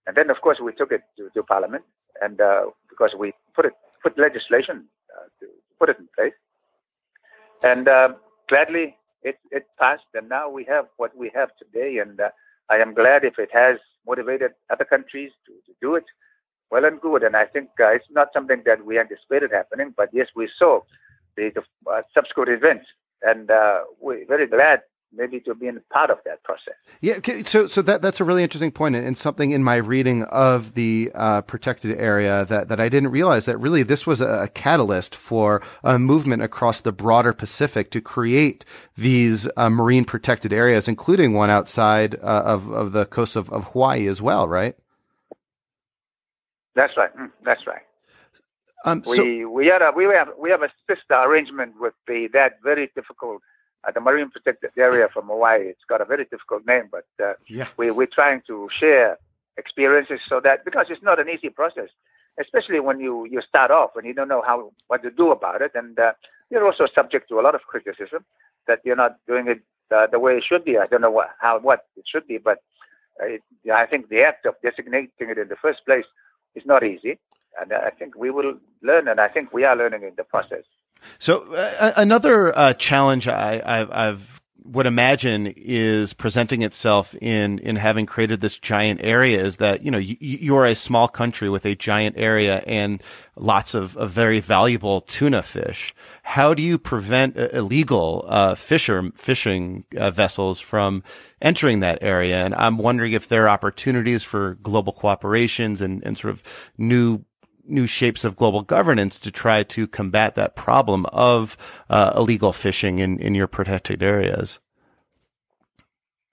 [0.07, 1.85] and then of course we took it to, to Parliament,
[2.21, 4.85] and uh, because we put it put legislation
[5.17, 5.47] uh, to
[5.79, 6.33] put it in place,
[7.63, 8.09] and uh,
[8.49, 12.31] gladly it it passed, and now we have what we have today, and uh,
[12.71, 16.05] I am glad if it has motivated other countries to, to do it.
[16.71, 20.11] Well and good, and I think uh, it's not something that we anticipated happening, but
[20.13, 20.81] yes, we saw
[21.37, 22.87] the, the uh, subsequent events,
[23.23, 23.49] and
[24.01, 26.75] we're very glad maybe to being part of that process.
[27.01, 30.75] Yeah, so so that that's a really interesting point, and something in my reading of
[30.75, 35.15] the uh, protected area that that I didn't realize that really this was a catalyst
[35.15, 38.65] for a movement across the broader Pacific to create
[38.97, 43.65] these uh, marine protected areas, including one outside uh, of of the coast of, of
[43.73, 44.75] Hawaii as well, right?
[46.75, 47.17] That's right.
[47.17, 47.83] Mm, that's right.
[48.85, 52.29] Um, so, we we had a we have we have a sister arrangement with the
[52.33, 53.43] that very difficult
[53.87, 55.69] uh, the marine protected area from Hawaii.
[55.69, 57.69] It's got a very difficult name, but uh, yeah.
[57.77, 59.19] we, we're trying to share
[59.57, 61.89] experiences so that because it's not an easy process,
[62.41, 65.63] especially when you, you start off and you don't know how what to do about
[65.63, 66.13] it, and uh,
[66.51, 68.25] you're also subject to a lot of criticism
[68.67, 69.61] that you're not doing it
[69.95, 70.77] uh, the way it should be.
[70.79, 72.59] I don't know what how what it should be, but
[73.23, 76.05] uh, it, I think the act of designating it in the first place
[76.55, 77.19] is not easy,
[77.61, 80.65] and I think we will learn, and I think we are learning in the process.
[81.19, 87.77] So uh, another uh, challenge I, I, I've would imagine is presenting itself in in
[87.77, 91.49] having created this giant area is that you know you, you are a small country
[91.49, 93.03] with a giant area and
[93.37, 95.95] lots of, of very valuable tuna fish.
[96.23, 101.03] How do you prevent uh, illegal uh, fisher fishing uh, vessels from
[101.41, 102.45] entering that area?
[102.45, 106.43] And I'm wondering if there are opportunities for global cooperations and, and sort of
[106.77, 107.25] new
[107.69, 111.57] new shapes of global governance to try to combat that problem of
[111.91, 114.59] uh, illegal fishing in, in your protected areas?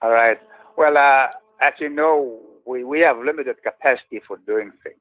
[0.01, 0.39] All right.
[0.77, 1.27] Well, uh,
[1.61, 4.97] as you know, we, we have limited capacity for doing things.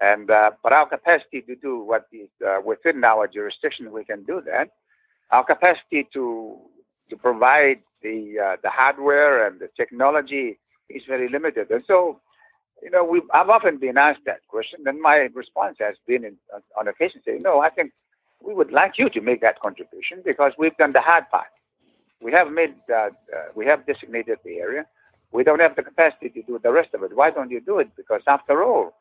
[0.00, 4.22] And uh, but our capacity to do what is uh, within our jurisdiction, we can
[4.24, 4.70] do that.
[5.30, 6.58] Our capacity to
[7.10, 11.70] to provide the uh, the hardware and the technology is very limited.
[11.70, 12.20] And so
[12.82, 16.36] you know, we I've often been asked that question, and my response has been in,
[16.78, 17.92] on occasion saying, no, I think
[18.42, 21.48] we would like you to make that contribution because we've done the hard part.
[22.22, 23.10] We have made, uh, uh,
[23.54, 24.86] we have designated the area.
[25.32, 27.16] We don't have the capacity to do the rest of it.
[27.16, 27.90] Why don't you do it?
[27.96, 28.94] Because after all,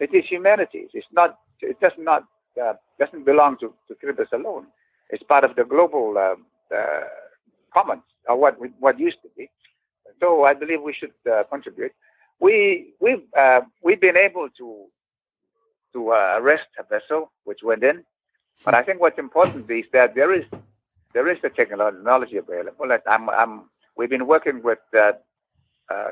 [0.00, 0.90] it is humanities.
[0.94, 1.38] It's not.
[1.60, 2.24] It does not
[2.62, 4.66] uh, doesn't belong to to Kiribati alone.
[5.10, 7.04] It's part of the global uh, uh,
[7.74, 9.50] commons, or what what used to be.
[10.20, 11.92] So I believe we should uh, contribute
[12.42, 14.86] we we've uh, we've been able to
[15.92, 18.04] to uh, arrest a vessel which went in,
[18.64, 20.44] but I think what's important is that there is
[21.14, 22.86] there is the technology available.
[23.06, 25.12] I'm, I'm, we've been working with uh,
[25.92, 26.10] uh,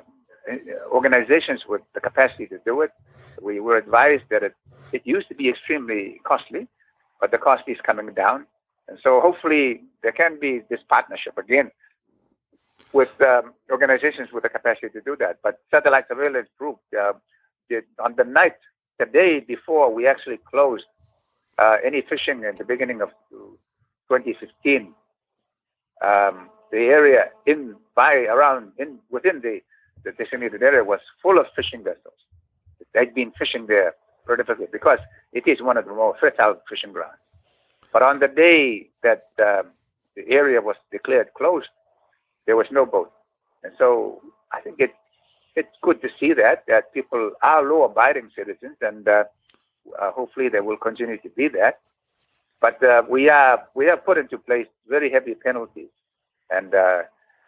[0.92, 2.90] organizations with the capacity to do it.
[3.40, 4.54] We were advised that it,
[4.92, 6.68] it used to be extremely costly,
[7.20, 8.46] but the cost is coming down.
[8.88, 11.70] And so hopefully there can be this partnership again
[12.92, 15.38] with um, organizations with the capacity to do that.
[15.42, 17.12] But satellite surveillance proved uh,
[18.02, 18.56] on the night,
[18.98, 20.84] the day before we actually closed
[21.58, 24.94] uh, any fishing at the beginning of 2015,
[26.02, 29.60] um, the area in by around in within the,
[30.04, 32.14] the designated area was full of fishing vessels.
[32.94, 33.94] They'd been fishing there
[34.26, 34.98] prolifically because
[35.32, 37.18] it is one of the more fertile fishing grounds.
[37.92, 39.70] But on the day that um,
[40.16, 41.68] the area was declared closed,
[42.50, 43.12] there was no boat.
[43.62, 44.20] And so
[44.50, 44.90] I think it,
[45.54, 49.22] it's good to see that, that people are law abiding citizens and uh,
[50.02, 51.78] uh, hopefully they will continue to be that.
[52.60, 55.94] But uh, we, are, we have put into place very heavy penalties
[56.50, 57.02] And uh,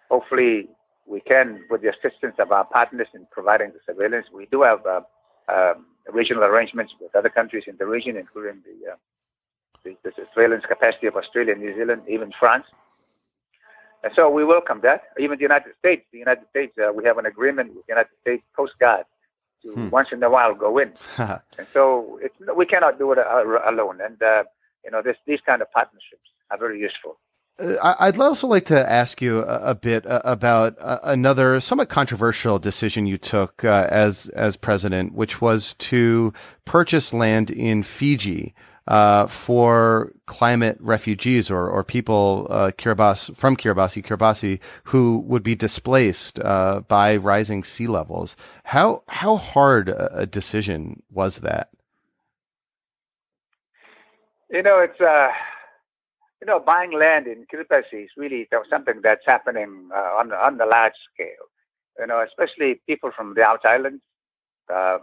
[0.08, 0.68] hopefully,
[1.04, 4.86] we can, with the assistance of our partners in providing the surveillance, we do have
[4.86, 5.00] uh,
[5.52, 8.96] um, regional arrangements with other countries in the region, including the, uh,
[9.82, 12.66] the, the, surveillance capacity of Australia, New Zealand, even France.
[14.02, 15.02] And so we welcome that.
[15.18, 18.10] Even the United States, the United States, uh, we have an agreement with the United
[18.20, 19.04] States Coast Guard
[19.62, 19.90] to hmm.
[19.90, 20.92] once in a while go in.
[21.18, 22.18] and so
[22.56, 24.00] we cannot do it alone.
[24.02, 24.44] And uh,
[24.84, 27.18] you know, this, these kind of partnerships are very useful.
[27.58, 31.88] Uh, I'd also like to ask you a, a bit uh, about uh, another somewhat
[31.88, 36.32] controversial decision you took uh, as as president, which was to
[36.64, 38.54] purchase land in Fiji
[38.88, 45.54] uh, for climate refugees or or people uh, Kiribati from Kiribati Kiribati who would be
[45.54, 48.36] displaced by rising sea levels.
[48.64, 51.70] How how hard a decision was that?
[54.50, 55.00] You know, it's
[56.42, 60.66] you know, buying land in Kiribati is really something that's happening uh, on, on the
[60.66, 61.46] large scale.
[62.00, 64.02] You know, especially people from the out islands,
[64.68, 64.98] uh,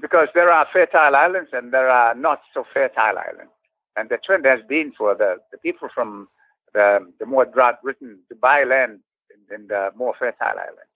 [0.00, 3.52] because there are fertile islands and there are not so fertile islands.
[3.96, 6.28] And the trend has been for the, the people from
[6.74, 9.00] the, the more drought-ridden to buy land
[9.30, 10.94] in, in, the more fertile islands.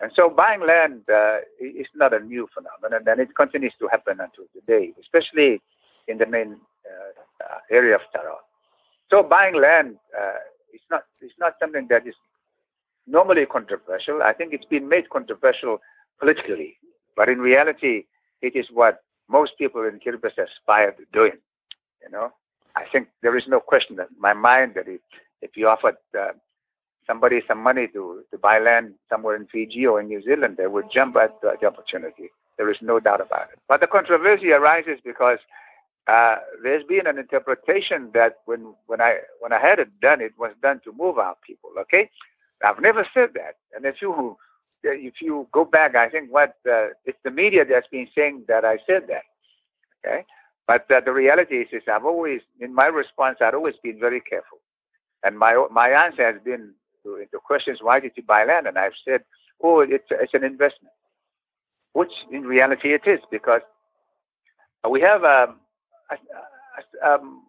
[0.00, 4.18] And so buying land uh, is not a new phenomenon, and it continues to happen
[4.20, 5.60] until today, especially
[6.08, 8.38] in the main uh area of Tarawa.
[9.10, 10.40] So buying land uh,
[10.72, 12.14] is not is not something that is
[13.06, 14.22] normally controversial.
[14.22, 15.78] I think it's been made controversial
[16.18, 16.76] politically,
[17.16, 18.04] but in reality,
[18.42, 21.38] it is what most people in Kiribati aspire to doing.
[22.02, 22.32] You know,
[22.76, 25.00] I think there is no question in my mind that if,
[25.42, 26.32] if you offered uh,
[27.06, 30.66] somebody some money to, to buy land somewhere in Fiji or in New Zealand, they
[30.66, 32.30] would jump at the opportunity.
[32.56, 33.58] There is no doubt about it.
[33.68, 35.38] But the controversy arises because
[36.06, 40.32] uh, there's been an interpretation that when when I when I had it done, it
[40.38, 41.70] was done to move our people.
[41.80, 42.10] Okay,
[42.64, 43.56] I've never said that.
[43.74, 44.36] And if you
[44.82, 48.64] if you go back, I think what uh, it's the media that's been saying that
[48.64, 49.24] I said that.
[50.04, 50.24] Okay,
[50.66, 54.20] but uh, the reality is, is I've always in my response I've always been very
[54.20, 54.58] careful,
[55.24, 56.72] and my my answer has been
[57.04, 59.22] to, to questions why did you buy land, and I've said,
[59.62, 60.94] oh, it's it's an investment,
[61.92, 63.62] which in reality it is because
[64.88, 65.24] we have.
[65.24, 65.56] Um,
[66.10, 67.42] a, um,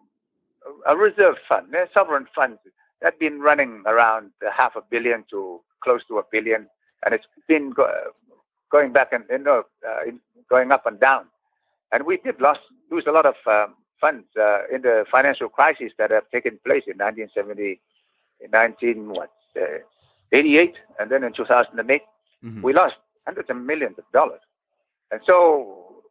[0.86, 2.58] a reserve fund, a sovereign fund
[3.00, 6.68] that's been running around half a billion to close to a billion,
[7.04, 8.12] and it's been go-
[8.70, 10.10] going back and you know, uh,
[10.48, 11.24] going up and down.
[11.92, 12.56] And we did lose,
[12.90, 16.84] lose a lot of um, funds uh, in the financial crisis that have taken place
[16.86, 17.80] in 1970,
[18.40, 19.78] in 19 what, uh,
[20.32, 22.02] 88, and then in 2008,
[22.44, 22.62] mm-hmm.
[22.62, 22.94] we lost
[23.26, 24.40] hundreds of millions of dollars.
[25.10, 26.02] And so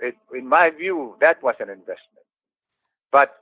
[0.00, 2.24] it, in my view, that was an investment.
[3.12, 3.36] But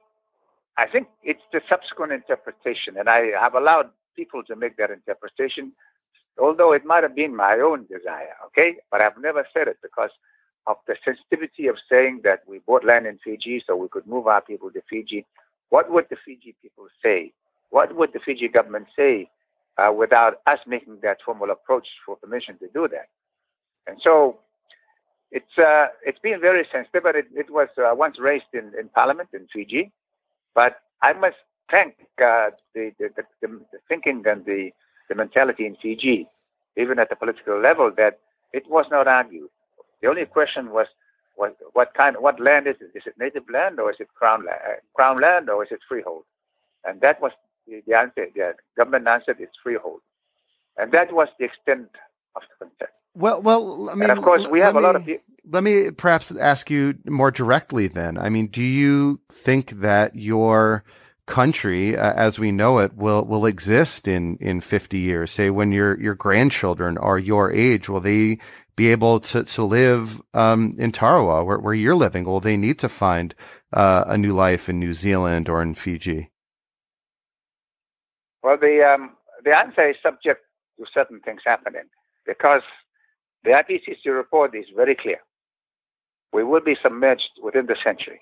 [0.76, 5.72] I think it's the subsequent interpretation, and I have allowed people to make that interpretation,
[6.40, 8.76] although it might have been my own desire, okay?
[8.90, 10.10] But I've never said it because
[10.66, 14.26] of the sensitivity of saying that we bought land in Fiji so we could move
[14.26, 15.24] our people to Fiji.
[15.70, 17.32] What would the Fiji people say?
[17.70, 19.30] What would the Fiji government say
[19.78, 23.08] uh, without us making that formal approach for permission to do that?
[23.86, 24.38] And so
[25.30, 28.88] it's uh, it's been very sensitive, but it, it was uh, once raised in, in
[28.94, 29.92] Parliament in Fiji.
[30.54, 31.36] But I must
[31.70, 34.70] thank uh, the, the, the, the, thinking and the,
[35.08, 36.28] the mentality in Fiji,
[36.76, 38.20] even at the political level, that
[38.52, 39.50] it was not argued.
[40.02, 40.86] The only question was,
[41.36, 42.96] was what kind, what land is it?
[42.96, 44.58] Is it native land or is it crown land?
[44.66, 46.24] Uh, crown land or is it freehold?
[46.84, 47.32] And that was
[47.66, 48.26] the, the answer.
[48.34, 50.00] The government answered it's freehold,
[50.76, 51.88] and that was the extent
[52.36, 52.90] of the consent.
[53.14, 55.04] Well, well, I mean, and of course, we have me, a lot of.
[55.04, 55.24] People.
[55.50, 57.88] Let me perhaps ask you more directly.
[57.88, 60.84] Then, I mean, do you think that your
[61.28, 65.30] country, uh, as we know it, will will exist in in fifty years?
[65.30, 68.38] Say, when your your grandchildren are your age, will they
[68.74, 72.24] be able to to live um, in Tarawa, where where you're living?
[72.24, 73.34] Will they need to find
[73.72, 76.30] uh, a new life in New Zealand or in Fiji?
[78.42, 80.40] Well, the um, the answer is subject
[80.78, 81.88] to certain things happening
[82.26, 82.62] because
[83.44, 85.18] the IPCC report is very clear.
[86.32, 88.20] We will be submerged within the century.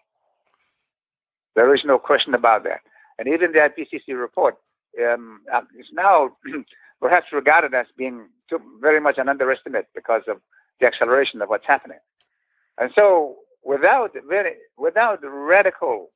[1.54, 2.80] There is no question about that.
[3.18, 4.56] And even the IPCC report
[5.02, 6.36] um, uh, is now
[7.00, 10.38] perhaps regarded as being too, very much an underestimate because of
[10.80, 11.98] the acceleration of what's happening.
[12.78, 16.10] And so, without very, without radical,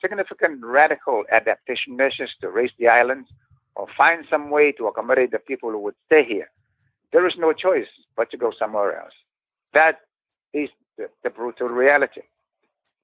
[0.00, 3.28] significant radical adaptation measures to raise the islands
[3.74, 6.50] or find some way to accommodate the people who would stay here,
[7.12, 9.12] there is no choice but to go somewhere else.
[9.74, 10.00] That
[10.52, 12.22] is the, the brutal reality.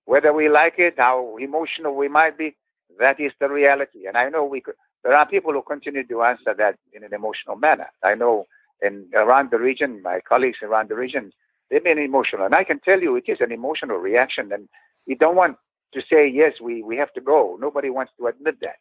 [0.04, 2.56] Whether we like it, how emotional we might be,
[2.98, 4.06] that is the reality.
[4.06, 4.74] And I know we could,
[5.04, 7.88] there are people who continue to answer that in an emotional manner.
[8.04, 8.46] I know
[8.82, 11.32] in around the region, my colleagues around the region,
[11.70, 12.46] they've been emotional.
[12.46, 14.52] And I can tell you it is an emotional reaction.
[14.52, 14.68] And
[15.06, 15.56] you don't want
[15.94, 17.56] to say, yes, we, we have to go.
[17.60, 18.76] Nobody wants to admit that.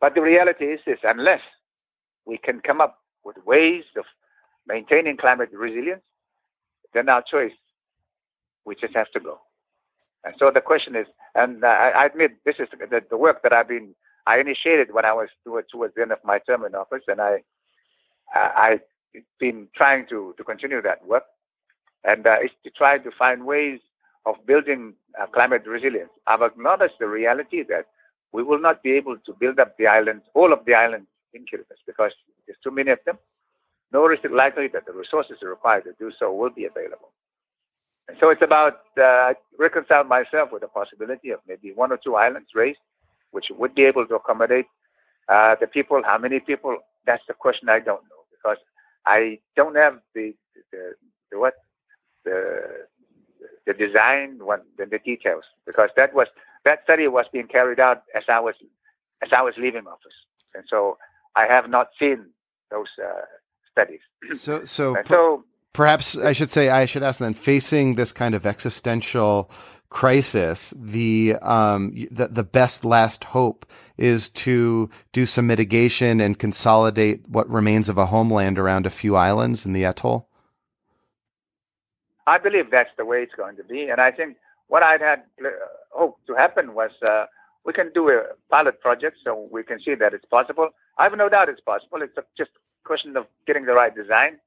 [0.00, 1.40] But the reality is this unless
[2.26, 4.04] we can come up with ways of
[4.66, 6.02] maintaining climate resilience,
[6.92, 7.52] then our choice,
[8.64, 9.38] we just have to go.
[10.26, 11.06] And so the question is,
[11.36, 13.94] and I, admit this is the, the, work that I've been,
[14.26, 17.20] I initiated when I was towards, towards the end of my term in office, and
[17.20, 17.44] I,
[18.34, 18.72] I,
[19.14, 21.22] I've been trying to, to continue that work,
[22.02, 23.78] and uh, it's to try to find ways
[24.26, 26.10] of building uh, climate resilience.
[26.26, 27.86] I've acknowledged the reality that
[28.32, 31.42] we will not be able to build up the islands, all of the islands in
[31.42, 32.10] Kiribati, because
[32.48, 33.16] there's too many of them.
[33.92, 37.12] Nor is it likely that the resources required to do so will be available.
[38.20, 42.50] So it's about uh, reconcile myself with the possibility of maybe one or two islands
[42.54, 42.78] raised,
[43.32, 44.66] which would be able to accommodate
[45.28, 46.02] uh, the people.
[46.04, 46.78] How many people?
[47.04, 48.58] That's the question I don't know because
[49.04, 50.34] I don't have the
[50.72, 50.94] the,
[51.30, 51.54] the what
[52.24, 52.86] the
[53.66, 56.28] the design, what the, the details, because that was
[56.64, 58.54] that study was being carried out as I was
[59.22, 60.14] as I was leaving office,
[60.54, 60.96] and so
[61.34, 62.26] I have not seen
[62.70, 63.22] those uh,
[63.70, 64.00] studies.
[64.34, 65.44] So so, so
[65.76, 69.50] perhaps I should say I should ask then facing this kind of existential
[69.90, 73.66] crisis the um the, the best last hope
[73.98, 79.16] is to do some mitigation and consolidate what remains of a homeland around a few
[79.16, 80.28] islands in the atoll
[82.26, 85.22] I believe that's the way it's going to be and I think what I'd had
[85.44, 85.50] uh,
[85.90, 87.26] hoped to happen was uh,
[87.64, 90.70] we can do a pilot project so we can see that it's possible.
[90.98, 92.02] I have no doubt it's possible.
[92.02, 94.38] It's just a question of getting the right design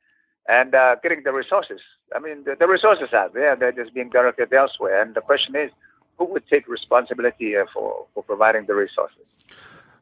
[0.48, 1.82] and uh, getting the resources.
[2.16, 5.02] I mean, the, the, resources are there; they're just being directed elsewhere.
[5.02, 5.72] And the question is,
[6.18, 9.26] who would take responsibility uh, for for providing the resources?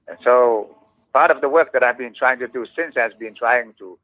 [0.07, 0.75] And so,
[1.13, 3.97] part of the work that I've been trying to do since has been trying to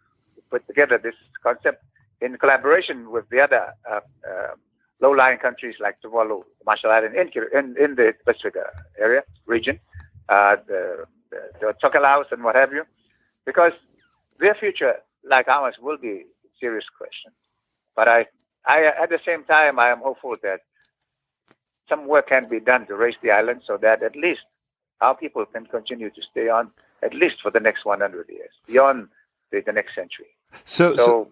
[0.49, 1.83] put together this concept
[2.21, 4.55] in collaboration with the other uh, uh
[5.03, 7.27] low-lying countries like Tuvalu, Marshall Islands, in,
[7.59, 8.55] in, in the Pacific
[8.97, 9.77] area region,
[10.29, 12.83] uh, the, the, the Tokelau's and what have you,
[13.45, 13.73] because
[14.39, 14.95] their future
[15.27, 16.25] like ours will be
[16.59, 17.31] serious question.
[17.95, 18.25] But I,
[18.65, 20.61] I, at the same time, I am hopeful that
[21.89, 24.41] some work can be done to raise the island so that at least
[25.01, 26.71] our people can continue to stay on
[27.03, 29.09] at least for the next 100 years, beyond
[29.51, 30.27] the, the next century.
[30.63, 31.31] So, so, so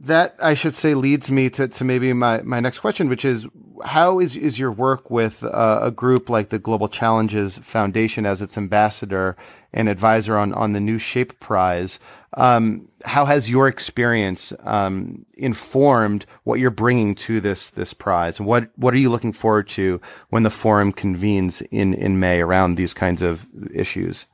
[0.00, 3.46] that I should say leads me to, to maybe my, my next question, which is
[3.84, 8.42] how is, is your work with uh, a group like the Global Challenges Foundation as
[8.42, 9.36] its ambassador
[9.72, 12.00] and advisor on, on the New Shape Prize?
[12.36, 18.40] Um, how has your experience um, informed what you're bringing to this this prize?
[18.40, 22.74] What what are you looking forward to when the forum convenes in, in May around
[22.74, 24.26] these kinds of issues?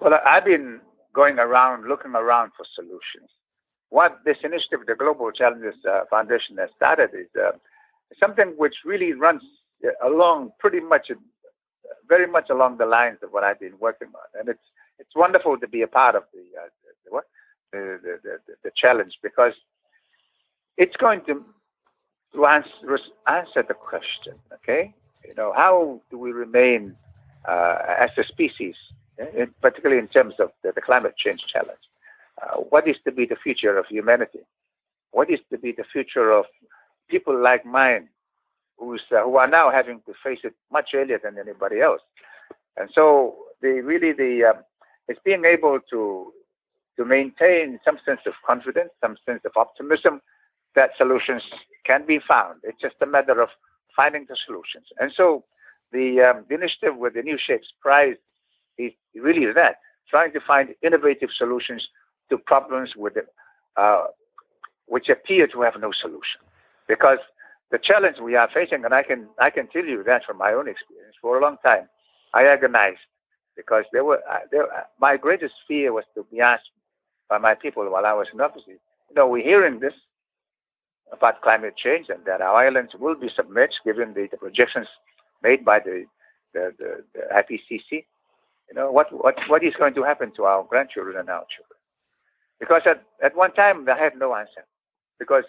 [0.00, 0.80] Well, I've been
[1.16, 3.30] going around, looking around for solutions.
[3.88, 7.52] What this initiative, the Global Challenges uh, Foundation, has started is uh,
[8.20, 9.42] something which really runs
[9.84, 11.14] uh, along pretty much, uh,
[12.06, 14.66] very much along the lines of what I've been working on, and it's
[14.98, 16.68] it's wonderful to be a part of the uh,
[17.72, 19.54] the, the, the, the, the challenge because
[20.76, 21.44] it's going to
[22.34, 24.34] to answer answer the question.
[24.56, 24.94] Okay,
[25.26, 26.96] you know how do we remain
[27.48, 28.74] uh, as a species
[29.18, 31.78] in, particularly in terms of the, the climate change challenge.
[32.42, 34.40] Uh, what is to be the future of humanity?
[35.10, 36.44] What is to be the future of
[37.08, 38.08] people like mine,
[38.78, 42.02] who's, uh, who are now having to face it much earlier than anybody else?
[42.76, 44.60] And so, the really the uh,
[45.08, 46.32] it's being able to
[46.96, 50.20] to maintain some sense of confidence, some sense of optimism
[50.74, 51.42] that solutions
[51.84, 52.60] can be found.
[52.62, 53.48] It's just a matter of
[53.94, 54.86] finding the solutions.
[54.98, 55.44] And so,
[55.92, 58.16] the, um, the initiative with the New Shapes Prize
[58.78, 59.76] is really that
[60.08, 61.86] trying to find innovative solutions
[62.30, 63.14] to problems with
[63.76, 64.04] uh,
[64.86, 66.40] which appear to have no solution.
[66.88, 67.18] Because
[67.70, 70.52] the challenge we are facing, and I can I can tell you that from my
[70.52, 71.88] own experience, for a long time,
[72.34, 73.00] I agonized
[73.56, 76.70] because there were uh, there, uh, my greatest fear was to be asked
[77.28, 78.62] by my people while I was in office.
[78.66, 78.78] You
[79.14, 79.94] know, we're hearing this
[81.12, 84.88] about climate change and that our islands will be submerged given the, the projections
[85.42, 86.04] made by the
[86.54, 88.04] the, the, the IPCC.
[88.68, 91.78] You know, what, what, what is going to happen to our grandchildren and our children?
[92.58, 94.64] Because at, at one time, I had no answer.
[95.18, 95.44] Because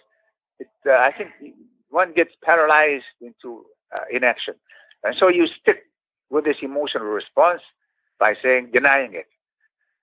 [0.59, 1.55] it, uh, I think
[1.89, 3.65] one gets paralyzed into
[3.97, 4.55] uh, inaction.
[5.03, 5.83] And so you stick
[6.29, 7.61] with this emotional response
[8.19, 9.27] by saying, denying it.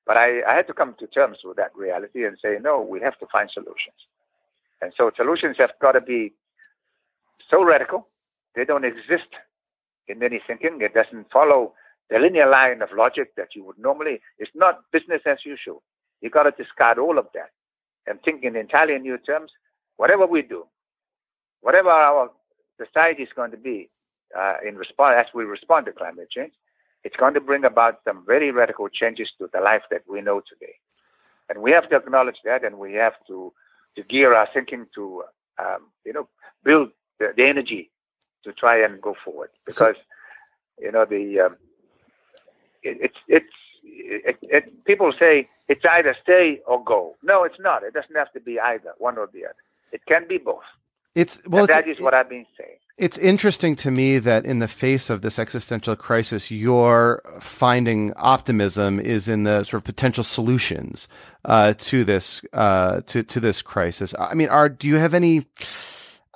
[0.06, 3.00] But I, I had to come to terms with that reality and say, no, we
[3.00, 3.96] have to find solutions.
[4.80, 6.32] And so solutions have got to be
[7.50, 8.08] so radical,
[8.54, 9.28] they don't exist
[10.08, 10.78] in any thinking.
[10.80, 11.72] It doesn't follow
[12.14, 14.20] the linear line of logic that you would normally.
[14.38, 15.82] It's not business as usual.
[16.20, 17.50] You got to discard all of that
[18.06, 19.50] and think in entirely new terms.
[19.96, 20.64] Whatever we do,
[21.60, 22.30] whatever our
[22.80, 23.90] society is going to be
[24.38, 26.52] uh, in response as we respond to climate change,
[27.02, 30.40] it's going to bring about some very radical changes to the life that we know
[30.40, 30.74] today.
[31.48, 33.52] And we have to acknowledge that, and we have to
[33.96, 35.24] to gear our thinking to
[35.58, 36.28] um, you know
[36.62, 37.90] build the, the, energy
[38.44, 39.96] to try and go forward because
[40.80, 41.56] you know the um,
[42.84, 47.16] it, it's it's it, it, people say it's either stay or go.
[47.22, 47.82] No, it's not.
[47.82, 49.56] It doesn't have to be either one or the other.
[49.92, 50.62] It can be both.
[51.14, 52.78] It's well, it's, that is what I've been saying.
[52.96, 58.98] It's interesting to me that in the face of this existential crisis, your finding optimism
[58.98, 61.08] is in the sort of potential solutions
[61.44, 64.14] uh, to this uh, to to this crisis.
[64.18, 65.46] I mean, are do you have any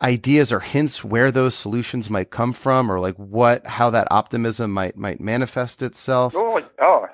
[0.03, 4.73] ideas or hints where those solutions might come from, or like what how that optimism
[4.73, 6.35] might might manifest itself?
[6.37, 7.07] Oh, oh.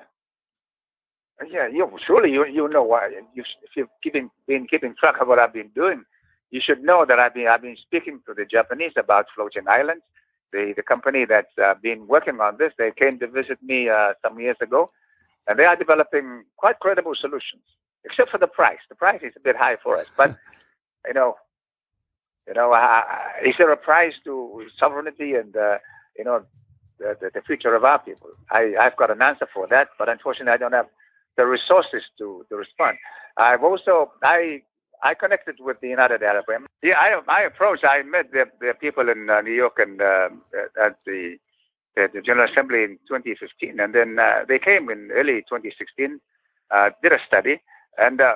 [1.49, 5.27] yeah, you surely you you know why you if you've keeping been keeping track of
[5.27, 6.03] what I've been doing
[6.55, 10.03] you should know that I've been I've been speaking to the Japanese about floating islands.
[10.53, 14.13] The the company that's uh, been working on this, they came to visit me uh,
[14.23, 14.91] some years ago,
[15.47, 17.63] and they are developing quite credible solutions.
[18.05, 20.05] Except for the price, the price is a bit high for us.
[20.15, 20.37] But
[21.07, 21.35] you know,
[22.47, 23.01] you know, uh,
[23.45, 25.77] is there a price to sovereignty and uh,
[26.17, 26.43] you know
[26.99, 28.29] the, the, the future of our people?
[28.51, 30.87] I I've got an answer for that, but unfortunately, I don't have
[31.37, 32.97] the resources to to respond.
[33.37, 34.61] I've also I
[35.03, 36.67] I connected with the United Arab Emirates.
[36.81, 40.29] Yeah, I, my approach, I met the, the people in uh, New York and uh,
[40.83, 41.37] at the,
[41.95, 46.19] the, the, General Assembly in 2015, and then uh, they came in early 2016,
[46.71, 47.61] uh, did a study,
[47.97, 48.35] and uh,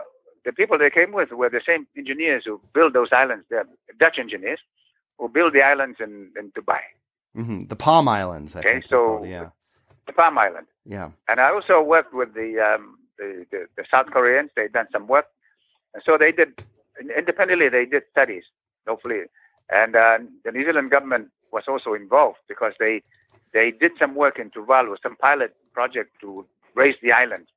[0.49, 3.45] the people they came with were the same engineers who built those islands.
[3.49, 3.67] They're
[4.03, 4.61] Dutch engineers
[5.17, 6.83] who built the islands in, in Dubai.
[7.37, 7.59] Mm-hmm.
[7.73, 8.55] The Palm Islands.
[8.55, 9.49] I okay, so called, yeah,
[10.07, 10.67] the Palm Island.
[10.85, 14.49] Yeah, and I also worked with the um, the, the, the South Koreans.
[14.55, 15.27] They've done some work
[15.93, 16.61] and so they did
[17.17, 17.69] independently.
[17.69, 18.43] They did studies,
[18.87, 19.21] hopefully,
[19.69, 23.01] and uh, the New Zealand government was also involved because they
[23.53, 26.45] they did some work in Tuvalu, some pilot project to
[26.75, 27.47] raise the island,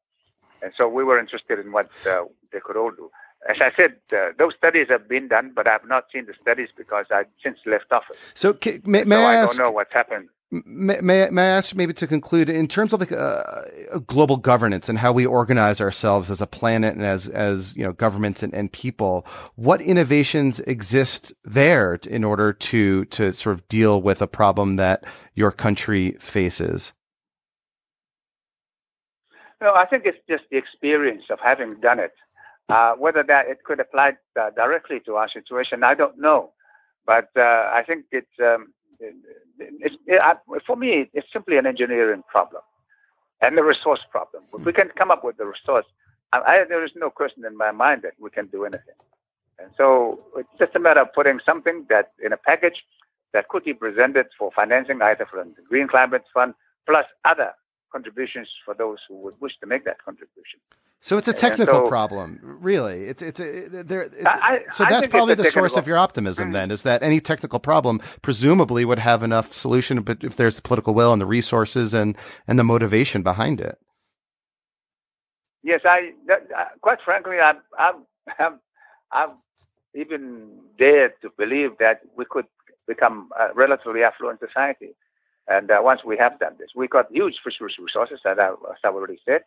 [0.62, 3.10] and so we were interested in what uh, they could all do.
[3.48, 6.68] As I said, uh, those studies have been done, but I've not seen the studies
[6.76, 8.16] because I've since left office.
[8.34, 10.28] So, may, may so I, I ask, don't know what's happened.
[10.52, 13.62] May, may, may, I ask maybe to conclude in terms of like uh,
[14.06, 17.92] global governance and how we organize ourselves as a planet and as as you know
[17.92, 24.02] governments and, and people, what innovations exist there in order to to sort of deal
[24.02, 25.04] with a problem that
[25.34, 26.92] your country faces?
[29.62, 32.12] No, I think it's just the experience of having done it.
[32.68, 36.50] Uh, whether that it could apply uh, directly to our situation, I don't know,
[37.06, 38.36] but uh, I think it's.
[38.40, 38.74] Um,
[39.58, 40.22] it's, it,
[40.66, 42.62] for me, it's simply an engineering problem
[43.40, 44.44] and a resource problem.
[44.54, 45.86] If we can come up with the resource,
[46.32, 48.94] I, I, there is no question in my mind that we can do anything.
[49.58, 52.84] And so it's just a matter of putting something that in a package
[53.32, 56.54] that could be presented for financing either from the Green Climate Fund
[56.86, 57.52] plus other
[57.92, 60.58] contributions for those who would wish to make that contribution.
[61.00, 63.06] So it's a technical so, problem, really.
[63.10, 64.02] It's it's a, there.
[64.02, 66.46] It's, I, so that's probably the source of your optimism.
[66.46, 66.52] Mm-hmm.
[66.52, 70.62] Then is that any technical problem presumably would have enough solution, but if there's the
[70.62, 72.16] political will and the resources and
[72.46, 73.78] and the motivation behind it.
[75.64, 77.94] Yes, I that, uh, quite frankly, I've, I've,
[78.38, 78.58] I've,
[79.12, 79.36] I've
[79.94, 82.46] even dared to believe that we could
[82.86, 84.94] become a relatively affluent society.
[85.48, 88.78] And uh, once we have done this, we got huge fisheries resources, as, I, as
[88.84, 89.42] I've already said.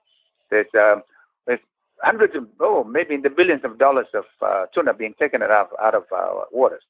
[0.52, 1.04] There's, um,
[1.48, 1.60] there's
[2.02, 5.52] hundreds of, oh, maybe in the billions of dollars of uh, tuna being taken out
[5.52, 6.84] of, out of our waters.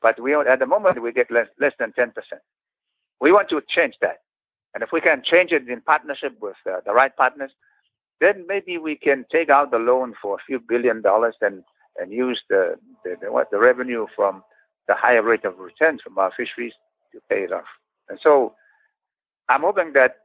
[0.00, 2.12] But we at the moment we get less, less than 10%.
[3.20, 4.18] We want to change that.
[4.74, 7.50] And if we can change it in partnership with uh, the right partners,
[8.20, 11.62] then maybe we can take out the loan for a few billion dollars and,
[11.98, 14.42] and use the, the, the, what, the revenue from
[14.88, 16.72] the higher rate of returns from our fisheries
[17.12, 17.64] to pay it off.
[18.08, 18.54] And so
[19.48, 20.16] I'm hoping that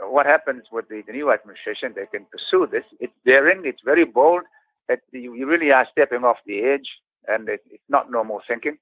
[0.00, 2.84] what happens with the, the new administration, they can pursue this.
[3.00, 4.42] It's daring, it's very bold,
[4.88, 6.88] that you, you really are stepping off the edge,
[7.28, 8.78] and it, it's not normal thinking.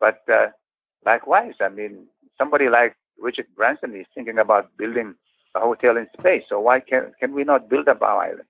[0.00, 0.48] But uh,
[1.04, 2.06] likewise, I mean,
[2.38, 5.14] somebody like Richard Branson is thinking about building
[5.54, 6.42] a hotel in space.
[6.48, 8.48] So why can can we not build up our island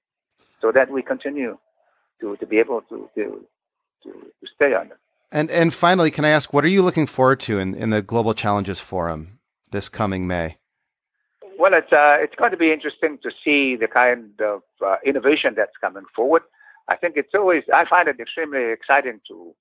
[0.61, 1.59] so that we continue
[2.21, 3.47] to, to be able to, to
[4.03, 4.99] to to stay on it?
[5.35, 8.01] And and finally, can I ask, what are you looking forward to in, in the
[8.01, 9.41] Global Challenges Forum
[9.73, 10.59] this coming May?
[11.59, 15.55] Well, it's uh, it's going to be interesting to see the kind of uh, innovation
[15.57, 16.43] that's coming forward.
[16.87, 19.53] I think it's always I find it extremely exciting to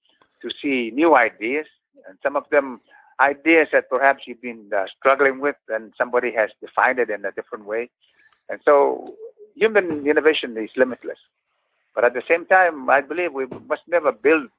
[0.43, 1.65] to see new ideas,
[2.07, 2.80] and some of them
[3.19, 7.32] ideas that perhaps you've been uh, struggling with and somebody has defined it in a
[7.32, 7.89] different way.
[8.47, 9.05] And so
[9.55, 11.17] human innovation is limitless.
[11.95, 14.49] But at the same time, I believe we must never build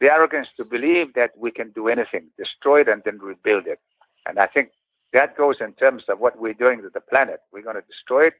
[0.00, 3.80] the arrogance to believe that we can do anything, destroy it and then rebuild it.
[4.26, 4.70] And I think
[5.12, 7.40] that goes in terms of what we're doing to the planet.
[7.52, 8.34] We're going to destroy it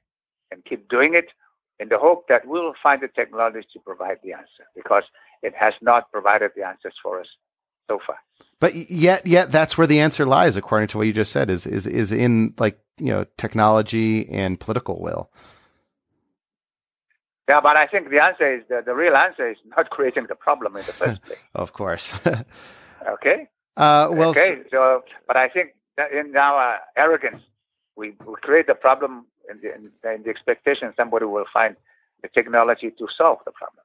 [0.50, 1.26] and keep doing it
[1.80, 5.04] in the hope that we will find the technology to provide the answer because
[5.42, 7.28] it has not provided the answers for us
[7.88, 8.18] so far.
[8.60, 11.66] But yet, yet that's where the answer lies, according to what you just said, is
[11.66, 15.30] is is in like you know technology and political will.
[17.48, 20.34] Yeah, but I think the answer is the, the real answer is not creating the
[20.34, 21.38] problem in the first place.
[21.54, 22.14] of course.
[23.08, 23.48] okay.
[23.76, 24.58] Uh, well, okay.
[24.70, 27.42] So, but I think that in our arrogance,
[27.96, 29.74] we, we create the problem in the,
[30.14, 31.76] in the expectation somebody will find
[32.22, 33.84] the technology to solve the problem.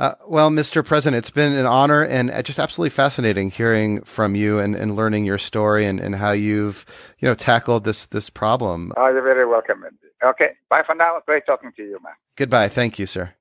[0.00, 0.82] Uh, well, Mr.
[0.82, 5.26] President, it's been an honor and just absolutely fascinating hearing from you and, and learning
[5.26, 6.86] your story and, and how you've,
[7.18, 8.92] you know, tackled this this problem.
[8.96, 9.84] Oh, you're very welcome.
[10.24, 11.20] Okay, bye for now.
[11.26, 12.14] Great talking to you, man.
[12.36, 12.68] Goodbye.
[12.68, 13.34] Thank you, sir.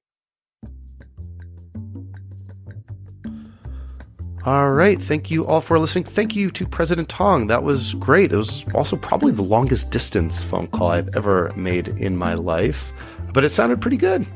[4.45, 5.01] All right.
[5.01, 6.03] Thank you all for listening.
[6.03, 7.47] Thank you to President Tong.
[7.47, 8.33] That was great.
[8.33, 12.91] It was also probably the longest distance phone call I've ever made in my life,
[13.33, 14.27] but it sounded pretty good.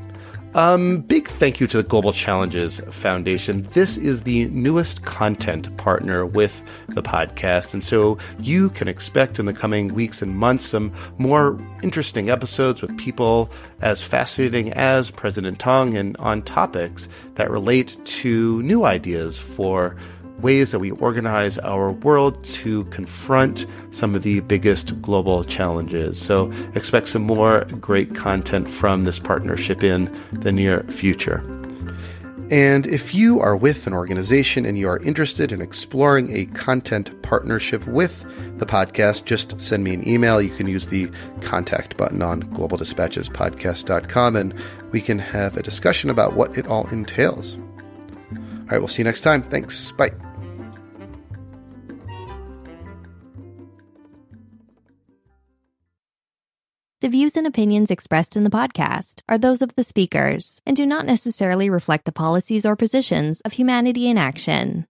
[0.54, 3.64] Um, big thank you to the Global Challenges Foundation.
[3.72, 7.74] This is the newest content partner with the podcast.
[7.74, 12.82] And so you can expect in the coming weeks and months some more interesting episodes
[12.82, 13.50] with people
[13.80, 19.96] as fascinating as President Tong and on topics that relate to new ideas for
[20.44, 26.20] ways that we organize our world to confront some of the biggest global challenges.
[26.20, 31.42] So expect some more great content from this partnership in the near future.
[32.50, 37.22] And if you are with an organization and you are interested in exploring a content
[37.22, 38.22] partnership with
[38.58, 40.42] the podcast, just send me an email.
[40.42, 44.54] You can use the contact button on globaldispatchespodcast.com and
[44.92, 47.56] we can have a discussion about what it all entails.
[47.56, 49.42] All right, we'll see you next time.
[49.42, 49.92] Thanks.
[49.92, 50.12] Bye.
[57.04, 60.86] The views and opinions expressed in the podcast are those of the speakers and do
[60.86, 64.86] not necessarily reflect the policies or positions of Humanity in Action.